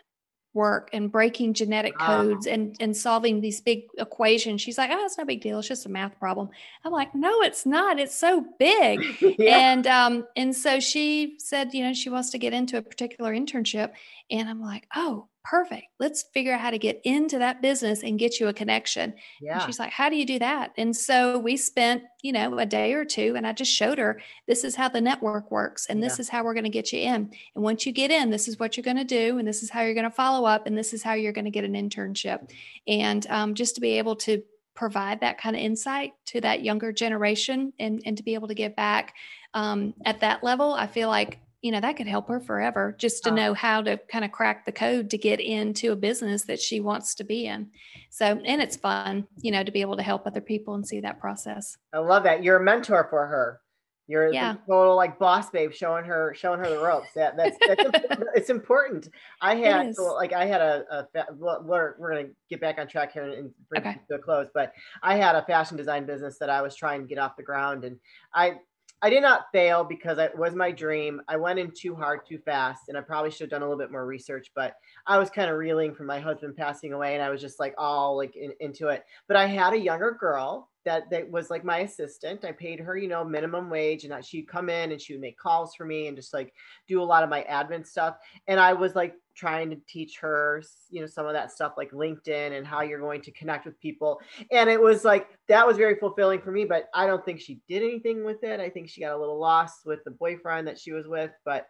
work 0.56 0.90
and 0.92 1.12
breaking 1.12 1.54
genetic 1.54 1.98
codes 1.98 2.46
and 2.48 2.76
and 2.80 2.98
solving 2.98 3.42
these 3.42 3.62
big 3.62 3.84
equations. 4.00 4.60
She's 4.60 4.80
like, 4.80 4.90
"Oh, 4.92 5.06
it's 5.06 5.20
no 5.20 5.24
big 5.26 5.42
deal. 5.42 5.60
It's 5.60 5.68
just 5.68 5.86
a 5.86 5.90
math 5.90 6.18
problem." 6.18 6.50
I'm 6.84 6.92
like, 6.92 7.14
"No, 7.14 7.44
it's 7.44 7.64
not. 7.64 8.00
It's 8.00 8.16
so 8.16 8.44
big." 8.58 9.04
yeah. 9.38 9.72
And 9.72 9.86
um 9.86 10.26
and 10.36 10.56
so 10.56 10.80
she 10.80 11.36
said, 11.38 11.76
you 11.76 11.84
know, 11.84 11.94
she 11.94 12.10
wants 12.10 12.32
to 12.32 12.40
get 12.40 12.54
into 12.54 12.78
a 12.78 12.82
particular 12.82 13.34
internship, 13.34 13.92
and 14.32 14.50
I'm 14.50 14.62
like, 14.62 14.88
"Oh, 14.96 15.28
perfect. 15.44 15.88
Let's 16.00 16.24
figure 16.34 16.54
out 16.54 16.62
how 16.62 16.72
to 16.72 16.78
get 16.78 17.02
into 17.04 17.40
that 17.40 17.62
business 17.62 18.04
and 18.04 18.20
get 18.20 18.40
you 18.40 18.48
a 18.48 18.54
connection. 18.54 19.14
Yeah. 19.42 19.54
And 19.54 19.64
she's 19.64 19.80
like, 19.80 19.92
How 19.92 20.10
do 20.10 20.16
you 20.16 20.26
do 20.26 20.40
that? 20.40 20.72
And 20.78 20.96
so 20.96 21.38
we 21.38 21.58
spent, 21.58 22.04
you 22.22 22.32
know, 22.32 22.58
a 22.60 22.66
day 22.66 22.94
or 22.94 23.06
two 23.06 23.36
and 23.36 23.46
I 23.46 23.54
just 23.54 23.72
showed 23.72 23.98
her 23.98 24.22
this 24.48 24.64
is 24.64 24.76
how 24.76 24.90
the 24.90 25.02
network 25.02 25.52
works 25.52 25.88
and 25.88 26.02
this 26.02 26.18
yeah. 26.18 26.22
is 26.22 26.30
how 26.30 26.44
we're 26.44 26.54
going 26.54 26.66
to 26.66 26.70
get 26.70 26.94
you 26.94 27.00
in. 27.00 27.32
And 27.56 27.64
once 27.64 27.86
you 27.86 27.92
get 27.92 28.12
in, 28.12 28.30
this 28.30 28.48
is 28.48 28.60
what 28.60 28.78
you're 28.78 28.84
going 28.84 28.98
to 28.98 29.04
do 29.04 29.38
and 29.38 29.48
this 29.48 29.64
is 29.64 29.70
how 29.70 29.82
you're 29.82 29.94
going 29.94 30.04
to 30.04 30.12
follow 30.12 30.46
up 30.46 30.68
and 30.68 30.78
this 30.78 30.94
is 30.94 31.04
how 31.04 31.14
you're 31.14 31.34
going 31.34 31.46
to 31.46 31.52
get 31.52 31.66
an 31.66 31.74
internship. 31.74 32.50
And 32.88 33.26
um, 33.30 33.56
just 33.56 33.76
to 33.76 33.82
be 33.82 33.98
able 33.98 34.16
to 34.18 34.44
provide 34.76 35.20
that 35.22 35.38
kind 35.38 35.56
of 35.56 35.62
insight 35.62 36.14
to 36.26 36.42
that 36.42 36.64
younger 36.64 36.92
generation 36.92 37.74
and, 37.80 38.02
and 38.06 38.18
to 38.18 38.24
be 38.24 38.34
able 38.36 38.48
to 38.48 38.54
give 38.54 38.76
back 38.76 39.14
um, 39.54 39.94
at 40.06 40.22
that 40.22 40.44
level, 40.44 40.74
I 40.74 40.88
feel 40.88 41.10
like 41.10 41.40
you 41.62 41.72
know 41.72 41.80
that 41.80 41.96
could 41.96 42.08
help 42.08 42.28
her 42.28 42.40
forever 42.40 42.96
just 42.98 43.24
to 43.24 43.30
uh-huh. 43.30 43.36
know 43.36 43.54
how 43.54 43.82
to 43.82 43.98
kind 44.12 44.26
of 44.26 44.32
crack 44.32 44.66
the 44.66 44.72
code 44.72 45.10
to 45.12 45.18
get 45.18 45.40
into 45.40 45.92
a 45.92 45.96
business 45.96 46.44
that 46.44 46.60
she 46.60 46.80
wants 46.80 47.16
to 47.16 47.24
be 47.24 47.46
in. 47.46 47.70
So 48.10 48.26
and 48.26 48.62
it's 48.62 48.76
fun 48.76 49.28
you 49.42 49.52
know 49.52 49.64
to 49.64 49.72
be 49.72 49.82
able 49.82 49.98
to 49.98 50.04
help 50.04 50.26
other 50.26 50.42
people 50.42 50.76
and 50.76 50.88
see 50.88 51.00
that 51.02 51.20
process. 51.20 51.78
I 51.94 52.00
love 52.00 52.24
that. 52.24 52.44
You're 52.44 52.58
a 52.58 52.64
mentor 52.64 53.08
for 53.10 53.28
her. 53.28 53.62
You're 54.08 54.34
yeah. 54.34 54.56
total 54.68 54.98
like 54.98 55.18
boss 55.20 55.50
babe 55.52 55.72
showing 55.72 56.04
her 56.04 56.34
showing 56.36 56.60
her 56.60 56.70
the 56.70 56.80
ropes. 56.80 57.14
That 57.16 57.38
that's, 57.38 57.58
that's 57.66 57.84
it's 58.36 58.50
important. 58.50 59.08
I 59.42 59.56
had 59.56 59.96
so, 59.96 60.14
like 60.16 60.34
i 60.34 60.46
had 60.46 60.62
a, 60.62 61.08
a 61.16 61.26
we're, 61.34 61.96
we're 61.98 62.12
gonna 62.12 62.30
get 62.50 62.60
back 62.60 62.78
on 62.78 62.88
track 62.88 63.14
here 63.14 63.24
and 63.24 63.52
bring 63.70 63.82
okay. 63.82 63.92
it 63.92 64.00
to 64.10 64.16
a 64.16 64.20
close 64.20 64.48
but 64.54 64.74
i 65.02 65.16
had 65.16 65.36
a 65.36 65.44
fashion 65.44 65.78
design 65.78 66.06
business 66.06 66.38
that 66.40 66.50
i 66.50 66.62
was 66.62 66.76
trying 66.76 67.02
to 67.02 67.08
get 67.08 67.18
off 67.18 67.38
the 67.38 67.44
ground 67.44 67.84
and 67.84 67.98
i 68.34 68.56
I 69.04 69.10
did 69.10 69.22
not 69.22 69.52
fail 69.52 69.84
because 69.84 70.18
it 70.20 70.38
was 70.38 70.54
my 70.54 70.72
dream. 70.72 71.22
I 71.28 71.38
went 71.38 71.60
in 71.60 71.72
too 71.76 71.96
hard, 71.96 72.22
too 72.28 72.40
fast, 72.40 72.84
and 72.88 72.98
I 72.98 73.02
probably 73.02 73.32
should 73.32 73.42
have 73.42 73.50
done 73.50 73.62
a 73.62 73.66
little 73.66 73.80
bit 73.80 73.92
more 73.92 74.06
research. 74.06 74.52
But 74.56 74.76
I 75.08 75.18
was 75.18 75.30
kind 75.30 75.50
of 75.50 75.58
reeling 75.58 75.96
from 75.96 76.06
my 76.08 76.20
husband 76.20 76.56
passing 76.56 76.94
away, 76.94 77.16
and 77.16 77.24
I 77.24 77.30
was 77.30 77.42
just 77.42 77.60
like 77.60 77.74
all 77.78 78.16
like 78.16 78.36
in, 78.36 78.54
into 78.60 78.90
it. 78.90 79.04
But 79.28 79.38
I 79.38 79.48
had 79.48 79.74
a 79.74 79.80
younger 79.80 80.18
girl 80.20 80.70
that 80.86 81.10
that 81.12 81.30
was 81.30 81.50
like 81.50 81.64
my 81.64 81.80
assistant. 81.80 82.46
I 82.46 82.52
paid 82.52 82.80
her, 82.80 82.98
you 82.98 83.08
know, 83.08 83.24
minimum 83.24 83.70
wage, 83.70 84.04
and 84.04 84.12
that 84.12 84.26
she'd 84.26 84.48
come 84.48 84.70
in 84.70 84.92
and 84.92 85.02
she 85.02 85.14
would 85.14 85.22
make 85.22 85.38
calls 85.38 85.76
for 85.76 85.86
me 85.86 86.08
and 86.08 86.18
just 86.18 86.34
like 86.34 86.54
do 86.88 87.02
a 87.02 87.04
lot 87.04 87.24
of 87.24 87.30
my 87.30 87.46
admin 87.50 87.86
stuff. 87.86 88.18
And 88.48 88.60
I 88.60 88.74
was 88.74 88.96
like 88.96 89.16
trying 89.36 89.70
to 89.70 89.78
teach 89.88 90.18
her, 90.20 90.62
you 90.90 91.02
know, 91.02 91.08
some 91.08 91.26
of 91.26 91.34
that 91.34 91.52
stuff 91.52 91.74
like 91.78 91.92
LinkedIn 91.92 92.58
and 92.58 92.66
how 92.66 92.82
you're 92.82 93.00
going 93.00 93.22
to 93.22 93.32
connect 93.32 93.66
with 93.66 93.80
people. 93.80 94.20
And 94.52 94.70
it 94.70 94.82
was 94.82 95.06
like 95.06 95.28
that 95.48 95.66
was 95.66 95.78
very 95.78 95.96
fulfilling 95.96 96.42
for 96.42 96.52
me. 96.52 96.66
But 96.66 96.90
I 96.94 97.06
don't 97.08 97.24
think 97.24 97.40
she 97.40 97.60
did 97.68 97.84
anything 97.84 98.24
with 98.24 98.44
it. 98.44 98.60
I 98.60 98.70
think 98.70 98.90
she 98.90 99.02
got 99.02 99.16
a 99.16 99.20
little 99.20 99.40
lost 99.40 99.86
with 99.86 100.04
the 100.04 100.12
boyfriend 100.12 100.68
that 100.68 100.80
she 100.80 100.92
was 100.92 101.08
with, 101.08 101.32
but. 101.46 101.68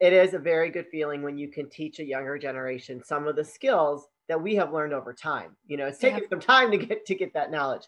It 0.00 0.12
is 0.12 0.32
a 0.32 0.38
very 0.38 0.70
good 0.70 0.86
feeling 0.92 1.22
when 1.22 1.38
you 1.38 1.48
can 1.48 1.68
teach 1.68 1.98
a 1.98 2.04
younger 2.04 2.38
generation 2.38 3.02
some 3.02 3.26
of 3.26 3.34
the 3.34 3.42
skills 3.42 4.06
that 4.28 4.40
we 4.40 4.54
have 4.54 4.72
learned 4.72 4.92
over 4.92 5.12
time. 5.12 5.56
You 5.66 5.76
know, 5.76 5.86
it's 5.86 5.98
taken 5.98 6.20
yeah. 6.22 6.28
some 6.30 6.40
time 6.40 6.70
to 6.70 6.78
get 6.78 7.06
to 7.06 7.14
get 7.14 7.32
that 7.34 7.50
knowledge. 7.50 7.82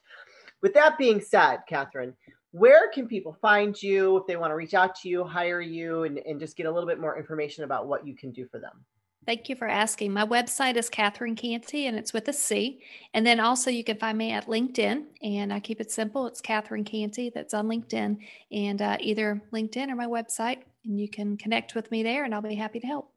With 0.62 0.74
that 0.74 0.98
being 0.98 1.20
said, 1.20 1.58
Catherine, 1.68 2.14
where 2.52 2.90
can 2.90 3.06
people 3.06 3.36
find 3.40 3.80
you 3.80 4.16
if 4.16 4.26
they 4.26 4.36
want 4.36 4.50
to 4.50 4.56
reach 4.56 4.74
out 4.74 4.94
to 4.96 5.08
you, 5.08 5.24
hire 5.24 5.60
you, 5.60 6.04
and, 6.04 6.18
and 6.18 6.40
just 6.40 6.56
get 6.56 6.66
a 6.66 6.70
little 6.70 6.88
bit 6.88 7.00
more 7.00 7.16
information 7.16 7.64
about 7.64 7.86
what 7.86 8.06
you 8.06 8.16
can 8.16 8.32
do 8.32 8.46
for 8.48 8.58
them? 8.58 8.84
Thank 9.26 9.48
you 9.48 9.54
for 9.54 9.68
asking. 9.68 10.12
My 10.12 10.24
website 10.24 10.76
is 10.76 10.88
Catherine 10.88 11.36
Canty 11.36 11.86
and 11.86 11.96
it's 11.96 12.12
with 12.12 12.26
a 12.28 12.32
C. 12.32 12.80
And 13.12 13.26
then 13.26 13.38
also 13.38 13.70
you 13.70 13.84
can 13.84 13.98
find 13.98 14.16
me 14.16 14.32
at 14.32 14.46
LinkedIn 14.46 15.04
and 15.22 15.52
I 15.52 15.60
keep 15.60 15.80
it 15.80 15.92
simple. 15.92 16.26
It's 16.26 16.40
Catherine 16.40 16.84
Canty 16.84 17.30
that's 17.30 17.52
on 17.52 17.68
LinkedIn 17.68 18.16
and 18.50 18.82
uh, 18.82 18.96
either 18.98 19.42
LinkedIn 19.52 19.88
or 19.88 19.94
my 19.94 20.06
website. 20.06 20.62
And 20.86 20.98
you 20.98 21.08
can 21.08 21.36
connect 21.36 21.74
with 21.74 21.90
me 21.90 22.02
there 22.02 22.24
and 22.24 22.34
I'll 22.34 22.40
be 22.40 22.54
happy 22.54 22.80
to 22.80 22.86
help. 22.86 23.12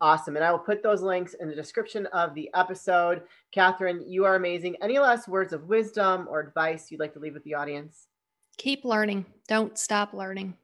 Awesome. 0.00 0.36
And 0.36 0.44
I 0.44 0.52
will 0.52 0.58
put 0.58 0.82
those 0.82 1.00
links 1.00 1.34
in 1.40 1.48
the 1.48 1.54
description 1.54 2.06
of 2.06 2.34
the 2.34 2.50
episode. 2.54 3.22
Catherine, 3.52 4.04
you 4.06 4.24
are 4.24 4.34
amazing. 4.34 4.76
Any 4.82 4.98
last 4.98 5.26
words 5.26 5.54
of 5.54 5.64
wisdom 5.64 6.26
or 6.28 6.40
advice 6.40 6.90
you'd 6.90 7.00
like 7.00 7.14
to 7.14 7.18
leave 7.18 7.34
with 7.34 7.44
the 7.44 7.54
audience? 7.54 8.08
Keep 8.58 8.84
learning. 8.84 9.24
Don't 9.48 9.78
stop 9.78 10.12
learning. 10.12 10.54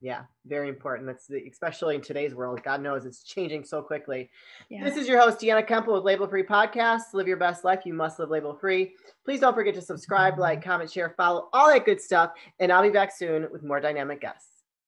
Yeah, 0.00 0.22
very 0.46 0.68
important. 0.68 1.08
That's 1.08 1.26
the, 1.26 1.42
especially 1.50 1.96
in 1.96 2.00
today's 2.00 2.34
world. 2.34 2.62
God 2.62 2.80
knows 2.80 3.04
it's 3.04 3.24
changing 3.24 3.64
so 3.64 3.82
quickly. 3.82 4.30
Yeah. 4.70 4.84
This 4.84 4.96
is 4.96 5.08
your 5.08 5.20
host, 5.20 5.40
Deanna 5.40 5.68
Kemple 5.68 5.92
with 5.92 6.04
Label 6.04 6.28
Free 6.28 6.44
Podcast. 6.44 7.14
Live 7.14 7.26
your 7.26 7.36
best 7.36 7.64
life. 7.64 7.80
You 7.84 7.94
must 7.94 8.18
live 8.20 8.30
label 8.30 8.54
free. 8.54 8.94
Please 9.24 9.40
don't 9.40 9.54
forget 9.54 9.74
to 9.74 9.82
subscribe, 9.82 10.38
like, 10.38 10.62
comment, 10.62 10.90
share, 10.90 11.14
follow, 11.16 11.48
all 11.52 11.68
that 11.68 11.84
good 11.84 12.00
stuff. 12.00 12.30
And 12.60 12.72
I'll 12.72 12.82
be 12.82 12.90
back 12.90 13.10
soon 13.14 13.48
with 13.50 13.64
more 13.64 13.80
dynamic 13.80 14.20
guests. 14.20 14.47